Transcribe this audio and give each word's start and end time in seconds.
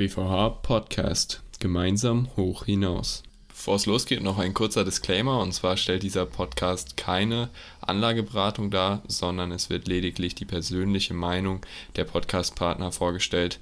BVH 0.00 0.62
Podcast. 0.62 1.42
Gemeinsam 1.58 2.34
hoch 2.34 2.64
hinaus. 2.64 3.22
Bevor 3.48 3.74
es 3.74 3.84
losgeht, 3.84 4.22
noch 4.22 4.38
ein 4.38 4.54
kurzer 4.54 4.82
Disclaimer. 4.82 5.40
Und 5.40 5.52
zwar 5.52 5.76
stellt 5.76 6.02
dieser 6.02 6.24
Podcast 6.24 6.96
keine 6.96 7.50
Anlageberatung 7.82 8.70
dar, 8.70 9.02
sondern 9.08 9.52
es 9.52 9.68
wird 9.68 9.88
lediglich 9.88 10.34
die 10.34 10.46
persönliche 10.46 11.12
Meinung 11.12 11.60
der 11.96 12.04
Podcastpartner 12.04 12.92
vorgestellt. 12.92 13.60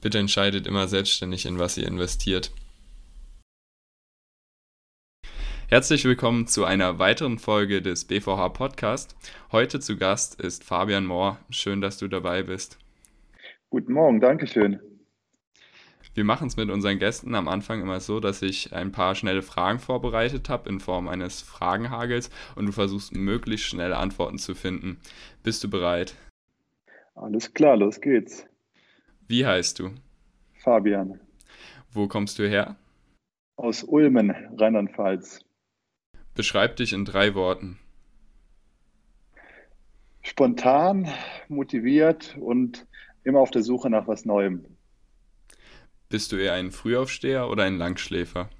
Bitte 0.00 0.20
entscheidet 0.20 0.68
immer 0.68 0.86
selbstständig, 0.86 1.44
in 1.44 1.58
was 1.58 1.76
ihr 1.76 1.88
investiert. 1.88 2.52
Herzlich 5.66 6.04
willkommen 6.04 6.46
zu 6.46 6.64
einer 6.64 7.00
weiteren 7.00 7.40
Folge 7.40 7.82
des 7.82 8.04
BVH 8.04 8.50
Podcast. 8.50 9.16
Heute 9.50 9.80
zu 9.80 9.96
Gast 9.96 10.40
ist 10.40 10.62
Fabian 10.62 11.04
Mohr. 11.04 11.40
Schön, 11.50 11.80
dass 11.80 11.98
du 11.98 12.06
dabei 12.06 12.44
bist. 12.44 12.78
Guten 13.70 13.94
Morgen, 13.94 14.20
Dankeschön. 14.20 14.78
Wir 16.12 16.24
machen 16.24 16.48
es 16.48 16.56
mit 16.56 16.70
unseren 16.70 16.98
Gästen 16.98 17.34
am 17.36 17.46
Anfang 17.46 17.80
immer 17.80 18.00
so, 18.00 18.18
dass 18.18 18.42
ich 18.42 18.72
ein 18.72 18.90
paar 18.90 19.14
schnelle 19.14 19.42
Fragen 19.42 19.78
vorbereitet 19.78 20.48
habe 20.48 20.68
in 20.68 20.80
Form 20.80 21.06
eines 21.06 21.40
Fragenhagels 21.40 22.30
und 22.56 22.66
du 22.66 22.72
versuchst 22.72 23.14
möglichst 23.14 23.66
schnell 23.66 23.92
Antworten 23.92 24.38
zu 24.38 24.54
finden. 24.56 24.98
Bist 25.44 25.62
du 25.62 25.70
bereit? 25.70 26.16
Alles 27.14 27.54
klar, 27.54 27.76
los 27.76 28.00
geht's. 28.00 28.44
Wie 29.28 29.46
heißt 29.46 29.78
du? 29.78 29.90
Fabian. 30.58 31.20
Wo 31.92 32.08
kommst 32.08 32.38
du 32.38 32.48
her? 32.48 32.76
Aus 33.56 33.84
Ulmen, 33.84 34.34
Rheinland-Pfalz. 34.58 35.44
Beschreib 36.34 36.76
dich 36.76 36.92
in 36.92 37.04
drei 37.04 37.34
Worten. 37.34 37.78
Spontan, 40.22 41.08
motiviert 41.48 42.36
und 42.40 42.86
immer 43.22 43.40
auf 43.40 43.50
der 43.50 43.62
Suche 43.62 43.90
nach 43.90 44.08
was 44.08 44.24
Neuem. 44.24 44.64
Bist 46.10 46.32
du 46.32 46.36
eher 46.36 46.54
ein 46.54 46.72
Frühaufsteher 46.72 47.48
oder 47.48 47.62
ein 47.62 47.78
Langschläfer? 47.78 48.50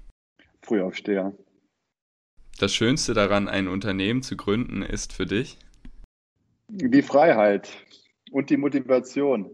Frühaufsteher. 0.61 1.35
Das 2.57 2.73
Schönste 2.73 3.13
daran, 3.13 3.49
ein 3.49 3.67
Unternehmen 3.67 4.23
zu 4.23 4.37
gründen, 4.37 4.81
ist 4.81 5.11
für 5.11 5.25
dich? 5.25 5.57
Die 6.69 7.01
Freiheit 7.01 7.69
und 8.31 8.49
die 8.49 8.55
Motivation. 8.55 9.53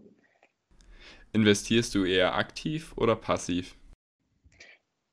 Investierst 1.32 1.92
du 1.96 2.04
eher 2.04 2.36
aktiv 2.36 2.92
oder 2.94 3.16
passiv? 3.16 3.74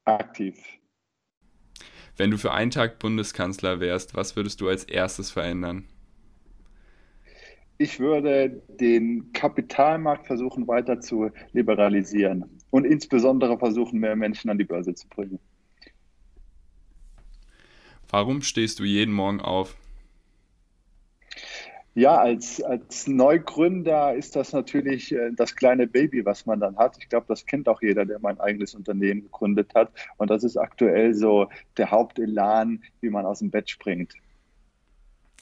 Aktiv. 0.04 0.56
Wenn 2.18 2.30
du 2.30 2.38
für 2.38 2.52
einen 2.52 2.70
Tag 2.70 3.00
Bundeskanzler 3.00 3.80
wärst, 3.80 4.14
was 4.14 4.36
würdest 4.36 4.62
du 4.62 4.70
als 4.70 4.84
erstes 4.84 5.32
verändern? 5.32 5.86
Ich 7.80 8.00
würde 8.00 8.62
den 8.80 9.34
Kapitalmarkt 9.34 10.28
versuchen 10.28 10.68
weiter 10.68 11.02
zu 11.02 11.32
liberalisieren 11.52 12.55
und 12.70 12.86
insbesondere 12.86 13.58
versuchen, 13.58 14.00
mehr 14.00 14.16
Menschen 14.16 14.50
an 14.50 14.58
die 14.58 14.64
Börse 14.64 14.94
zu 14.94 15.08
bringen. 15.08 15.40
Warum 18.10 18.42
stehst 18.42 18.80
du 18.80 18.84
jeden 18.84 19.14
Morgen 19.14 19.42
auf? 19.42 19.76
Ja, 21.98 22.18
als, 22.18 22.62
als 22.62 23.08
Neugründer 23.08 24.14
ist 24.16 24.36
das 24.36 24.52
natürlich 24.52 25.14
äh, 25.14 25.32
das 25.34 25.56
kleine 25.56 25.88
Baby, 25.88 26.26
was 26.26 26.46
man 26.46 26.60
dann 26.60 26.76
hat. 26.76 26.98
Ich 27.00 27.08
glaube, 27.08 27.26
das 27.30 27.46
kennt 27.46 27.70
auch 27.70 27.82
jeder, 27.82 28.06
der 28.06 28.20
mein 28.20 28.38
eigenes 28.42 28.76
Unternehmen 28.76 29.22
gegründet 29.22 29.74
hat. 29.74 29.92
Und 30.18 30.30
das 30.30 30.44
ist 30.44 30.58
aktuell 30.58 31.14
so 31.14 31.48
der 31.78 31.92
Hauptelan, 31.92 32.84
wie 33.00 33.10
man 33.10 33.26
aus 33.26 33.40
dem 33.40 33.50
Bett 33.50 33.70
springt. 33.70 34.14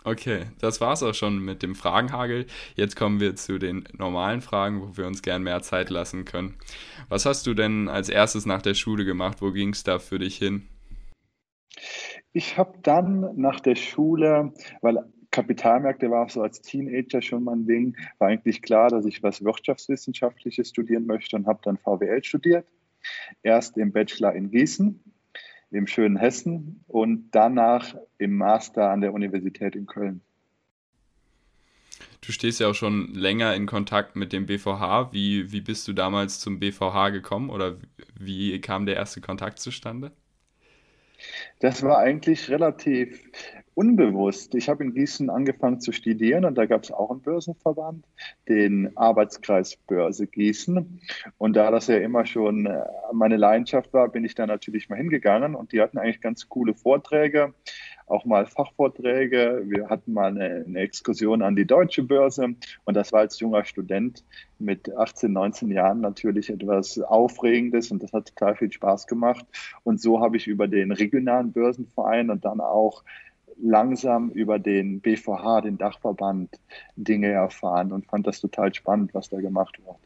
Okay, 0.05 0.47
das 0.59 0.81
war's 0.81 1.01
auch 1.01 1.13
schon 1.13 1.39
mit 1.39 1.63
dem 1.63 1.75
Fragenhagel. 1.75 2.45
Jetzt 2.75 2.97
kommen 2.97 3.21
wir 3.21 3.37
zu 3.37 3.57
den 3.57 3.85
normalen 3.97 4.41
Fragen, 4.41 4.81
wo 4.81 4.97
wir 4.97 5.07
uns 5.07 5.21
gern 5.21 5.43
mehr 5.43 5.61
Zeit 5.61 5.89
lassen 5.89 6.25
können. 6.25 6.55
Was 7.07 7.25
hast 7.25 7.47
du 7.47 7.53
denn 7.53 7.87
als 7.87 8.09
erstes 8.09 8.45
nach 8.45 8.61
der 8.61 8.73
Schule 8.73 9.05
gemacht? 9.05 9.41
Wo 9.41 9.51
ging 9.51 9.69
es 9.69 9.83
da 9.83 9.99
für 9.99 10.19
dich 10.19 10.37
hin? 10.37 10.67
Ich 12.33 12.57
habe 12.57 12.79
dann 12.83 13.29
nach 13.37 13.61
der 13.61 13.75
Schule, 13.75 14.53
weil 14.81 15.05
Kapitalmärkte 15.31 16.11
war 16.11 16.27
so 16.27 16.41
als 16.41 16.61
Teenager 16.61 17.21
schon 17.21 17.45
mein 17.45 17.65
Ding, 17.65 17.95
war 18.19 18.27
eigentlich 18.27 18.61
klar, 18.61 18.89
dass 18.89 19.05
ich 19.05 19.23
was 19.23 19.43
Wirtschaftswissenschaftliches 19.43 20.69
studieren 20.69 21.05
möchte 21.05 21.37
und 21.37 21.47
habe 21.47 21.61
dann 21.63 21.77
VWL 21.77 22.23
studiert. 22.23 22.67
Erst 23.41 23.77
im 23.77 23.93
Bachelor 23.93 24.33
in 24.33 24.51
Gießen 24.51 24.99
im 25.71 25.87
schönen 25.87 26.17
Hessen 26.17 26.82
und 26.93 27.31
danach 27.31 27.95
im 28.19 28.37
Master 28.37 28.91
an 28.91 29.01
der 29.01 29.13
Universität 29.13 29.75
in 29.75 29.87
Köln. 29.87 30.21
Du 32.21 32.31
stehst 32.31 32.59
ja 32.59 32.67
auch 32.67 32.75
schon 32.75 33.15
länger 33.15 33.55
in 33.55 33.65
Kontakt 33.65 34.15
mit 34.15 34.31
dem 34.31 34.45
BVH. 34.45 35.11
Wie, 35.11 35.51
wie 35.51 35.61
bist 35.61 35.87
du 35.87 35.93
damals 35.93 36.39
zum 36.39 36.59
BVH 36.59 37.09
gekommen 37.09 37.49
oder 37.49 37.77
wie 38.19 38.61
kam 38.61 38.85
der 38.85 38.95
erste 38.95 39.21
Kontakt 39.21 39.57
zustande? 39.57 40.11
Das 41.59 41.81
war 41.81 41.97
eigentlich 41.97 42.51
relativ 42.51 43.23
unbewusst. 43.75 44.55
Ich 44.55 44.69
habe 44.69 44.83
in 44.83 44.93
Gießen 44.93 45.29
angefangen 45.29 45.81
zu 45.81 45.91
studieren 45.91 46.45
und 46.45 46.55
da 46.55 46.65
gab 46.65 46.83
es 46.83 46.91
auch 46.91 47.11
einen 47.11 47.21
Börsenverband, 47.21 48.05
den 48.47 48.95
Arbeitskreis 48.95 49.77
Börse 49.87 50.27
Gießen. 50.27 51.01
Und 51.37 51.55
da 51.55 51.71
das 51.71 51.87
ja 51.87 51.97
immer 51.97 52.25
schon 52.25 52.65
äh, 52.65 52.83
meine 53.11 53.37
Leidenschaft 53.37 53.93
war, 53.93 54.09
bin 54.09 54.25
ich 54.25 54.35
da 54.35 54.45
natürlich 54.45 54.89
mal 54.89 54.97
hingegangen 54.97 55.55
und 55.55 55.71
die 55.71 55.81
hatten 55.81 55.97
eigentlich 55.97 56.21
ganz 56.21 56.49
coole 56.49 56.73
Vorträge 56.73 57.53
auch 58.07 58.25
mal 58.25 58.45
Fachvorträge. 58.45 59.63
Wir 59.65 59.89
hatten 59.89 60.13
mal 60.13 60.27
eine, 60.27 60.63
eine, 60.65 60.79
Exkursion 60.79 61.41
an 61.41 61.55
die 61.55 61.65
deutsche 61.65 62.03
Börse 62.03 62.55
und 62.85 62.93
das 62.95 63.11
war 63.11 63.21
als 63.21 63.39
junger 63.39 63.63
Student 63.63 64.23
mit 64.59 64.95
18, 64.95 65.31
19 65.31 65.71
Jahren 65.71 66.01
natürlich 66.01 66.49
etwas 66.49 66.99
Aufregendes 66.99 67.91
und 67.91 68.03
das 68.03 68.13
hat 68.13 68.27
total 68.35 68.55
viel 68.55 68.71
Spaß 68.71 69.07
gemacht. 69.07 69.45
Und 69.83 70.01
so 70.01 70.19
habe 70.19 70.37
ich 70.37 70.47
über 70.47 70.67
den 70.67 70.91
regionalen 70.91 71.51
Börsenverein 71.51 72.29
und 72.29 72.45
dann 72.45 72.59
auch 72.59 73.03
langsam 73.61 74.29
über 74.29 74.59
den 74.59 75.01
BVH, 75.01 75.61
den 75.61 75.77
Dachverband, 75.77 76.59
Dinge 76.95 77.31
erfahren 77.31 77.91
und 77.91 78.05
fand 78.05 78.27
das 78.27 78.41
total 78.41 78.73
spannend, 78.73 79.13
was 79.13 79.29
da 79.29 79.39
gemacht 79.39 79.79
wird. 79.85 79.97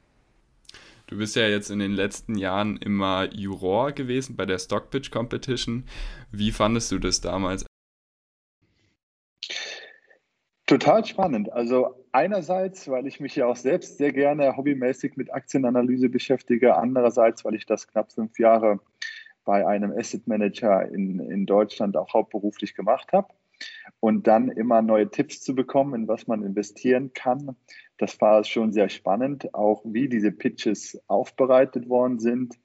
Du 1.08 1.18
bist 1.18 1.38
ja 1.38 1.48
jetzt 1.48 1.70
in 1.70 1.80
den 1.80 1.94
letzten 1.94 2.36
Jahren 2.36 2.76
immer 2.78 3.34
Juror 3.34 3.94
gewesen 3.94 4.36
bei 4.36 4.46
der 4.46 4.60
Stockpitch 4.60 5.10
Competition. 5.10 5.86
Wie 6.32 6.52
fandest 6.52 6.92
du 6.92 7.00
das 7.00 7.22
damals? 7.22 7.66
Total 10.66 11.06
spannend. 11.06 11.50
Also 11.54 11.96
einerseits, 12.12 12.90
weil 12.90 13.08
ich 13.08 13.22
mich 13.22 13.38
ja 13.38 13.46
auch 13.46 13.56
selbst 13.56 13.98
sehr 13.98 14.12
gerne 14.12 14.58
hobbymäßig 14.58 15.16
mit 15.16 15.34
Aktienanalyse 15.34 16.10
beschäftige, 16.10 16.76
andererseits, 16.76 17.46
weil 17.46 17.56
ich 17.56 17.66
das 17.66 17.88
knapp 17.88 18.12
fünf 18.12 18.38
Jahre 18.38 18.82
bei 19.46 19.66
einem 19.66 19.94
Asset 19.98 20.28
Manager 20.28 20.90
in, 20.90 21.22
in 21.22 21.46
Deutschland 21.46 21.96
auch 21.96 22.14
hauptberuflich 22.14 22.76
gemacht 22.76 23.14
habe. 23.14 23.30
Und 24.00 24.28
dann 24.28 24.50
immer 24.50 24.82
neue 24.82 25.10
Tipps 25.10 25.42
zu 25.42 25.56
bekommen, 25.56 26.02
in 26.02 26.08
was 26.08 26.28
man 26.28 26.44
investieren 26.44 27.14
kann, 27.14 27.56
das 27.98 28.20
war 28.22 28.44
schon 28.44 28.72
sehr 28.72 28.90
spannend, 28.90 29.54
auch 29.54 29.82
wie 29.86 30.08
diese 30.08 30.32
Pitches 30.32 31.02
aufbereitet 31.08 31.90
worden 31.90 32.20
sind 32.20 32.58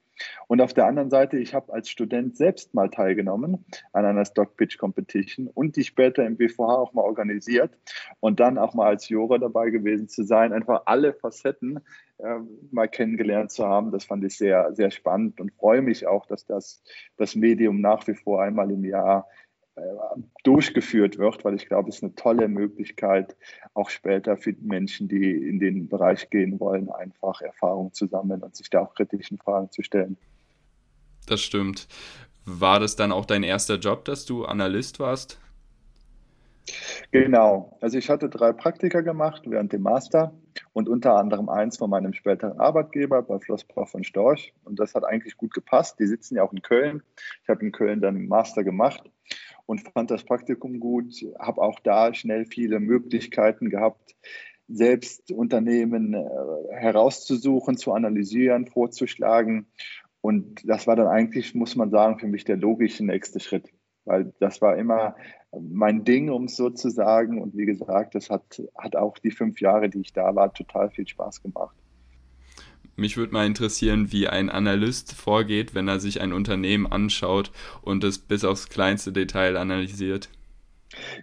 und 0.47 0.61
auf 0.61 0.73
der 0.73 0.85
anderen 0.85 1.09
Seite, 1.09 1.37
ich 1.37 1.53
habe 1.53 1.73
als 1.73 1.89
Student 1.89 2.37
selbst 2.37 2.73
mal 2.73 2.89
teilgenommen 2.89 3.65
an 3.91 4.05
einer 4.05 4.25
Stock 4.25 4.55
Pitch 4.57 4.77
Competition 4.77 5.47
und 5.47 5.75
die 5.75 5.83
später 5.83 6.25
im 6.25 6.37
BVH 6.37 6.75
auch 6.75 6.93
mal 6.93 7.01
organisiert 7.01 7.77
und 8.19 8.39
dann 8.39 8.57
auch 8.57 8.73
mal 8.73 8.87
als 8.87 9.09
Juror 9.09 9.39
dabei 9.39 9.69
gewesen 9.69 10.07
zu 10.07 10.23
sein, 10.23 10.53
einfach 10.53 10.83
alle 10.85 11.13
Facetten 11.13 11.79
äh, 12.19 12.39
mal 12.71 12.87
kennengelernt 12.87 13.51
zu 13.51 13.65
haben. 13.65 13.91
Das 13.91 14.05
fand 14.05 14.23
ich 14.23 14.37
sehr, 14.37 14.73
sehr 14.73 14.91
spannend 14.91 15.39
und 15.39 15.53
freue 15.53 15.81
mich 15.81 16.07
auch, 16.07 16.25
dass 16.25 16.45
das, 16.45 16.83
das 17.17 17.35
Medium 17.35 17.81
nach 17.81 18.07
wie 18.07 18.15
vor 18.15 18.41
einmal 18.41 18.69
im 18.71 18.85
Jahr 18.85 19.27
durchgeführt 20.43 21.17
wird, 21.17 21.43
weil 21.45 21.55
ich 21.55 21.67
glaube, 21.67 21.89
es 21.89 21.97
ist 21.97 22.03
eine 22.03 22.15
tolle 22.15 22.47
Möglichkeit, 22.47 23.35
auch 23.73 23.89
später 23.89 24.37
für 24.37 24.53
Menschen, 24.61 25.07
die 25.07 25.31
in 25.31 25.59
den 25.59 25.87
Bereich 25.87 26.29
gehen 26.29 26.59
wollen, 26.59 26.89
einfach 26.89 27.41
Erfahrung 27.41 27.93
zu 27.93 28.07
sammeln 28.07 28.41
und 28.41 28.55
sich 28.55 28.69
da 28.69 28.81
auch 28.81 28.93
kritischen 28.93 29.37
Fragen 29.37 29.71
zu 29.71 29.81
stellen. 29.81 30.17
Das 31.27 31.41
stimmt. 31.41 31.87
War 32.45 32.79
das 32.79 32.95
dann 32.95 33.11
auch 33.11 33.25
dein 33.25 33.43
erster 33.43 33.75
Job, 33.75 34.05
dass 34.05 34.25
du 34.25 34.45
Analyst 34.45 34.99
warst? 34.99 35.39
Genau. 37.11 37.77
Also 37.81 37.97
ich 37.97 38.09
hatte 38.09 38.29
drei 38.29 38.53
Praktika 38.53 39.01
gemacht 39.01 39.43
während 39.45 39.73
dem 39.73 39.81
Master 39.81 40.33
und 40.71 40.87
unter 40.87 41.15
anderem 41.15 41.49
eins 41.49 41.77
von 41.77 41.89
meinem 41.89 42.13
späteren 42.13 42.59
Arbeitgeber 42.59 43.21
bei 43.21 43.39
Flossbach 43.39 43.87
von 43.87 44.03
Storch. 44.03 44.53
Und 44.63 44.79
das 44.79 44.95
hat 44.95 45.03
eigentlich 45.03 45.35
gut 45.37 45.53
gepasst. 45.53 45.99
Die 45.99 46.07
sitzen 46.07 46.35
ja 46.35 46.43
auch 46.43 46.53
in 46.53 46.61
Köln. 46.61 47.03
Ich 47.43 47.49
habe 47.49 47.65
in 47.65 47.71
Köln 47.71 48.01
dann 48.01 48.27
Master 48.27 48.63
gemacht 48.63 49.03
und 49.65 49.81
fand 49.81 50.11
das 50.11 50.23
Praktikum 50.23 50.79
gut, 50.79 51.13
habe 51.39 51.61
auch 51.61 51.79
da 51.79 52.13
schnell 52.13 52.45
viele 52.45 52.79
Möglichkeiten 52.79 53.69
gehabt, 53.69 54.15
selbst 54.67 55.31
Unternehmen 55.31 56.13
äh, 56.13 56.25
herauszusuchen, 56.71 57.77
zu 57.77 57.93
analysieren, 57.93 58.67
vorzuschlagen. 58.67 59.67
Und 60.21 60.67
das 60.67 60.87
war 60.87 60.95
dann 60.95 61.07
eigentlich, 61.07 61.53
muss 61.53 61.75
man 61.75 61.89
sagen, 61.89 62.19
für 62.19 62.27
mich 62.27 62.45
der 62.45 62.57
logische 62.57 63.05
nächste 63.05 63.39
Schritt, 63.39 63.69
weil 64.05 64.33
das 64.39 64.61
war 64.61 64.77
immer 64.77 65.15
mein 65.59 66.03
Ding, 66.03 66.29
um 66.29 66.45
es 66.45 66.55
so 66.55 66.69
zu 66.69 66.89
sagen. 66.89 67.41
Und 67.41 67.55
wie 67.57 67.65
gesagt, 67.65 68.15
das 68.15 68.29
hat, 68.29 68.61
hat 68.77 68.95
auch 68.95 69.17
die 69.17 69.31
fünf 69.31 69.59
Jahre, 69.59 69.89
die 69.89 70.01
ich 70.01 70.13
da 70.13 70.33
war, 70.35 70.53
total 70.53 70.89
viel 70.89 71.07
Spaß 71.07 71.43
gemacht. 71.43 71.75
Mich 72.95 73.17
würde 73.17 73.33
mal 73.33 73.45
interessieren, 73.45 74.11
wie 74.11 74.27
ein 74.27 74.49
Analyst 74.49 75.13
vorgeht, 75.13 75.73
wenn 75.73 75.87
er 75.87 75.99
sich 75.99 76.21
ein 76.21 76.33
Unternehmen 76.33 76.85
anschaut 76.85 77.51
und 77.81 78.03
es 78.03 78.19
bis 78.19 78.43
aufs 78.43 78.69
kleinste 78.69 79.11
Detail 79.11 79.57
analysiert. 79.57 80.29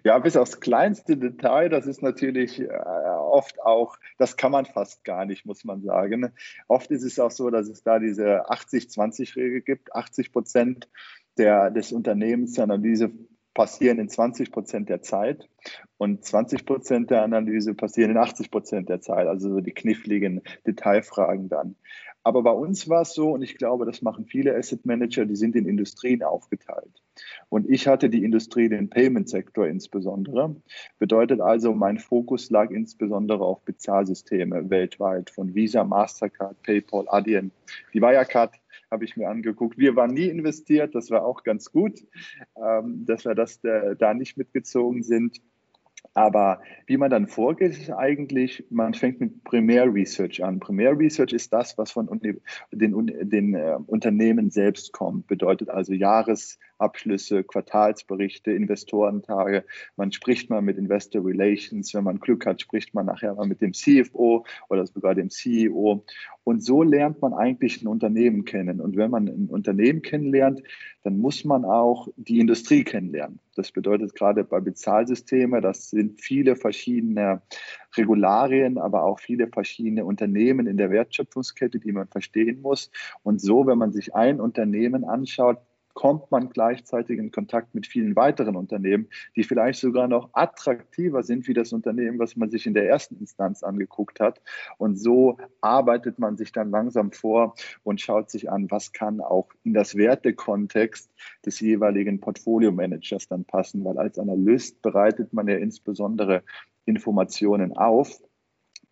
Ja, 0.03 0.19
bis 0.19 0.37
aufs 0.37 0.61
kleinste 0.61 1.17
Detail, 1.17 1.69
das 1.69 1.87
ist 1.87 2.03
natürlich 2.03 2.61
äh, 2.61 2.69
oft 2.69 3.61
auch, 3.63 3.97
das 4.19 4.37
kann 4.37 4.51
man 4.51 4.67
fast 4.67 5.05
gar 5.05 5.25
nicht, 5.25 5.47
muss 5.47 5.65
man 5.65 5.83
sagen. 5.83 6.33
Oft 6.67 6.91
ist 6.91 7.05
es 7.05 7.19
auch 7.21 7.31
so, 7.31 7.51
dass 7.51 7.69
es 7.69 7.83
da 7.83 7.99
diese 7.99 8.51
80-20-Regel 8.51 9.61
gibt. 9.61 9.95
80 9.95 10.33
Prozent 10.33 10.89
der, 11.39 11.71
des 11.71 11.93
Unternehmens 11.93 12.55
der 12.55 12.65
Analyse 12.65 13.13
passieren 13.61 13.99
in 13.99 14.09
20 14.09 14.53
Prozent 14.53 14.89
der 14.89 15.03
Zeit 15.03 15.47
und 15.99 16.25
20 16.25 16.65
Prozent 16.65 17.11
der 17.11 17.23
Analyse 17.23 17.75
passieren 17.75 18.13
in 18.13 18.17
80 18.17 18.51
Prozent 18.51 18.89
der 18.89 19.03
Zeit, 19.03 19.27
also 19.27 19.51
so 19.51 19.61
die 19.61 19.73
kniffligen 19.73 20.41
Detailfragen 20.67 21.51
dann. 21.51 21.77
Aber 22.23 22.43
bei 22.43 22.53
uns 22.53 22.89
war 22.89 23.03
es 23.03 23.13
so, 23.13 23.33
und 23.33 23.43
ich 23.43 23.59
glaube, 23.59 23.85
das 23.85 24.01
machen 24.01 24.25
viele 24.25 24.57
Asset 24.57 24.87
Manager, 24.87 25.27
die 25.27 25.37
sind 25.37 25.57
in 25.57 25.67
Industrien 25.67 26.23
aufgeteilt. 26.23 27.03
Und 27.51 27.69
ich 27.69 27.87
hatte 27.87 28.09
die 28.09 28.25
Industrie, 28.25 28.71
den 28.71 28.89
Payment-Sektor 28.89 29.67
insbesondere. 29.67 30.57
Bedeutet 30.99 31.43
also, 31.43 31.75
mein 31.75 31.99
Fokus 31.99 32.49
lag 32.49 32.71
insbesondere 32.71 33.45
auf 33.45 33.63
Bezahlsysteme 33.63 34.71
weltweit, 34.71 35.29
von 35.29 35.55
Visa, 35.55 35.85
Mastercard, 35.85 36.63
PayPal, 36.63 37.05
Adyen. 37.09 37.53
Die 37.93 38.01
Wirecard 38.01 38.55
habe 38.91 39.05
ich 39.05 39.17
mir 39.17 39.29
angeguckt. 39.29 39.79
Wir 39.79 39.97
waren 39.97 40.13
nie 40.13 40.27
investiert, 40.27 40.95
das 40.95 41.11
war 41.11 41.25
auch 41.25 41.43
ganz 41.43 41.71
gut, 41.71 42.01
ähm, 42.57 43.05
dass 43.07 43.25
wir 43.25 43.35
das 43.35 43.63
äh, 43.65 43.97
da 43.97 44.15
nicht 44.15 44.37
mitgezogen 44.37 45.03
sind. 45.03 45.41
Aber 46.15 46.63
wie 46.87 46.97
man 46.97 47.11
dann 47.11 47.29
vorgeht, 47.29 47.73
ist 47.73 47.91
eigentlich, 47.91 48.65
man 48.71 48.95
fängt 48.95 49.21
mit 49.21 49.45
Primär 49.45 49.93
Research 49.93 50.43
an. 50.43 50.59
Primär 50.59 50.99
Research 50.99 51.33
ist 51.33 51.53
das, 51.53 51.79
was 51.79 51.93
von 51.93 52.09
den, 52.21 52.41
den 52.73 53.55
äh, 53.55 53.79
Unternehmen 53.87 54.51
selbst 54.51 54.93
kommt. 54.93 55.27
Bedeutet 55.27 55.69
also 55.69 55.93
Jahresabschlüsse, 56.81 57.45
Quartalsberichte, 57.45 58.53
Investorentage. 58.53 59.65
Man 59.97 60.13
spricht 60.13 60.51
mal 60.51 60.63
mit 60.63 60.79
Investor 60.79 61.25
Relations. 61.25 61.93
Wenn 61.95 62.05
man 62.05 62.21
Glück 62.21 62.47
hat, 62.47 62.61
spricht 62.61 62.95
man 62.95 63.07
nachher 63.07 63.35
mal 63.35 63.47
mit 63.47 63.61
dem 63.61 63.73
CFO 63.73 64.45
oder 64.69 64.87
sogar 64.87 65.15
dem 65.15 65.31
CEO. 65.31 66.05
Und 66.45 66.65
so 66.65 66.83
lernt 66.83 67.21
man 67.21 67.35
eigentlich 67.35 67.83
ein 67.83 67.87
Unternehmen 67.87 68.45
kennen. 68.45 68.81
Und 68.81 68.97
wenn 68.97 69.11
man 69.11 69.29
ein 69.29 69.49
Unternehmen 69.49 70.03
kennenlernt, 70.03 70.63
dann 71.03 71.19
muss 71.19 71.45
man 71.45 71.65
auch 71.65 72.09
die 72.17 72.41
Industrie 72.41 72.85
kennenlernen. 72.85 73.41
Das 73.57 73.73
bedeutet 73.73 74.15
gerade 74.15 74.45
bei 74.45 74.61
Bezahlsystemen, 74.61 75.61
das 75.61 75.91
sind 75.91 76.21
viele 76.21 76.57
verschiedene 76.57 77.43
Regularien, 77.97 78.79
aber 78.79 79.05
auch 79.05 79.19
viele 79.19 79.49
verschiedene 79.49 80.05
Unternehmen 80.05 80.67
in 80.67 80.77
der 80.77 80.91
Wertschöpfungskette, 80.91 81.79
die 81.79 81.93
man 81.93 82.09
verstehen 82.09 82.63
muss. 82.63 82.91
Und 83.23 83.41
so, 83.41 83.67
wenn 83.67 83.79
man 83.79 83.93
sich 83.93 84.15
ein 84.15 84.41
Unternehmen 84.41 85.05
anschaut, 85.05 85.59
kommt 85.95 86.31
man 86.31 86.51
gleichzeitig 86.51 87.19
in 87.19 87.31
Kontakt 87.31 87.75
mit 87.75 87.87
vielen 87.87 88.17
weiteren 88.17 88.57
Unternehmen, 88.57 89.09
die 89.37 89.45
vielleicht 89.45 89.81
sogar 89.81 90.09
noch 90.09 90.31
attraktiver 90.33 91.23
sind 91.23 91.49
wie 91.49 91.55
das 91.55 91.73
Unternehmen, 91.73 92.19
was 92.19 92.37
man 92.37 92.51
sich 92.51 92.67
in 92.67 92.75
der 92.75 92.89
ersten 92.89 93.17
Instanz 93.19 93.63
angeguckt 93.63 94.21
hat. 94.21 94.41
Und 94.79 94.97
so 94.97 95.39
arbeitet 95.61 96.19
man 96.19 96.37
sich 96.37 96.53
dann 96.53 96.71
langsam 96.71 97.13
vor 97.13 97.55
und 97.83 98.01
schaut 98.01 98.31
sich 98.31 98.51
an, 98.51 98.71
was 98.71 98.93
kann 98.93 99.21
auch 99.21 99.49
in 99.65 99.75
das 99.75 99.97
Wertekontext 99.97 101.11
des 101.45 101.61
jeweiligen 101.61 102.21
Portfolio-Managers 102.21 103.29
dann 103.29 103.45
passen, 103.45 103.85
weil 103.85 103.99
als 103.99 104.19
Analyst 104.19 104.83
bereitet 104.83 105.33
man 105.33 105.49
ja 105.49 105.57
insbesondere 105.57 106.43
Informationen 106.87 107.77
auf, 107.77 108.21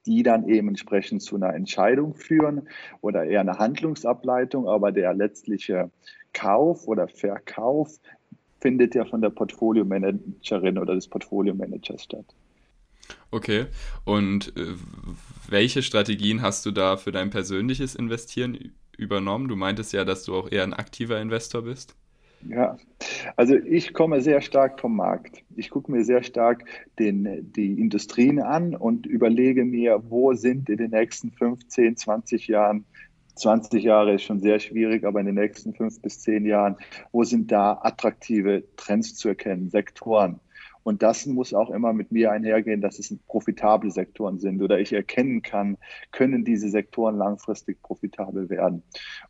die 0.06 0.22
dann 0.22 0.48
eben 0.48 0.68
entsprechend 0.68 1.22
zu 1.22 1.36
einer 1.36 1.54
Entscheidung 1.54 2.14
führen 2.14 2.68
oder 3.00 3.24
eher 3.24 3.40
eine 3.40 3.58
Handlungsableitung, 3.58 4.66
aber 4.66 4.90
der 4.90 5.12
letztliche 5.12 5.90
Kauf 6.38 6.86
oder 6.86 7.08
Verkauf 7.08 7.98
findet 8.60 8.94
ja 8.94 9.04
von 9.04 9.20
der 9.20 9.30
Portfolio-Managerin 9.30 10.78
oder 10.78 10.94
des 10.94 11.08
Portfolio-Managers 11.08 12.04
statt. 12.04 12.24
Okay, 13.30 13.66
und 14.04 14.56
äh, 14.56 14.74
welche 15.48 15.82
Strategien 15.82 16.42
hast 16.42 16.64
du 16.64 16.70
da 16.70 16.96
für 16.96 17.10
dein 17.10 17.30
persönliches 17.30 17.94
Investieren 17.94 18.72
übernommen? 18.96 19.48
Du 19.48 19.56
meintest 19.56 19.92
ja, 19.92 20.04
dass 20.04 20.24
du 20.24 20.36
auch 20.36 20.50
eher 20.50 20.62
ein 20.62 20.74
aktiver 20.74 21.20
Investor 21.20 21.62
bist. 21.62 21.96
Ja, 22.48 22.76
also 23.34 23.56
ich 23.56 23.92
komme 23.92 24.20
sehr 24.20 24.40
stark 24.40 24.80
vom 24.80 24.94
Markt. 24.94 25.42
Ich 25.56 25.70
gucke 25.70 25.90
mir 25.90 26.04
sehr 26.04 26.22
stark 26.22 26.64
den, 26.98 27.52
die 27.52 27.80
Industrien 27.80 28.40
an 28.40 28.76
und 28.76 29.06
überlege 29.06 29.64
mir, 29.64 30.02
wo 30.08 30.34
sind 30.34 30.68
in 30.68 30.76
den 30.76 30.92
nächsten 30.92 31.32
15, 31.32 31.96
20 31.96 32.46
Jahren 32.46 32.84
20 33.38 33.82
Jahre 33.82 34.14
ist 34.14 34.24
schon 34.24 34.40
sehr 34.40 34.58
schwierig, 34.60 35.04
aber 35.04 35.20
in 35.20 35.26
den 35.26 35.34
nächsten 35.36 35.74
fünf 35.74 36.00
bis 36.02 36.20
zehn 36.20 36.44
Jahren, 36.44 36.76
wo 37.12 37.24
sind 37.24 37.50
da 37.52 37.78
attraktive 37.82 38.64
Trends 38.76 39.14
zu 39.14 39.28
erkennen, 39.28 39.70
Sektoren? 39.70 40.40
Und 40.82 41.02
das 41.02 41.26
muss 41.26 41.54
auch 41.54 41.70
immer 41.70 41.92
mit 41.92 42.12
mir 42.12 42.30
einhergehen, 42.30 42.80
dass 42.80 42.98
es 42.98 43.14
profitable 43.26 43.90
Sektoren 43.90 44.38
sind 44.38 44.62
oder 44.62 44.78
ich 44.78 44.92
erkennen 44.92 45.42
kann, 45.42 45.76
können 46.12 46.44
diese 46.44 46.68
Sektoren 46.68 47.16
langfristig 47.16 47.82
profitabel 47.82 48.48
werden. 48.48 48.82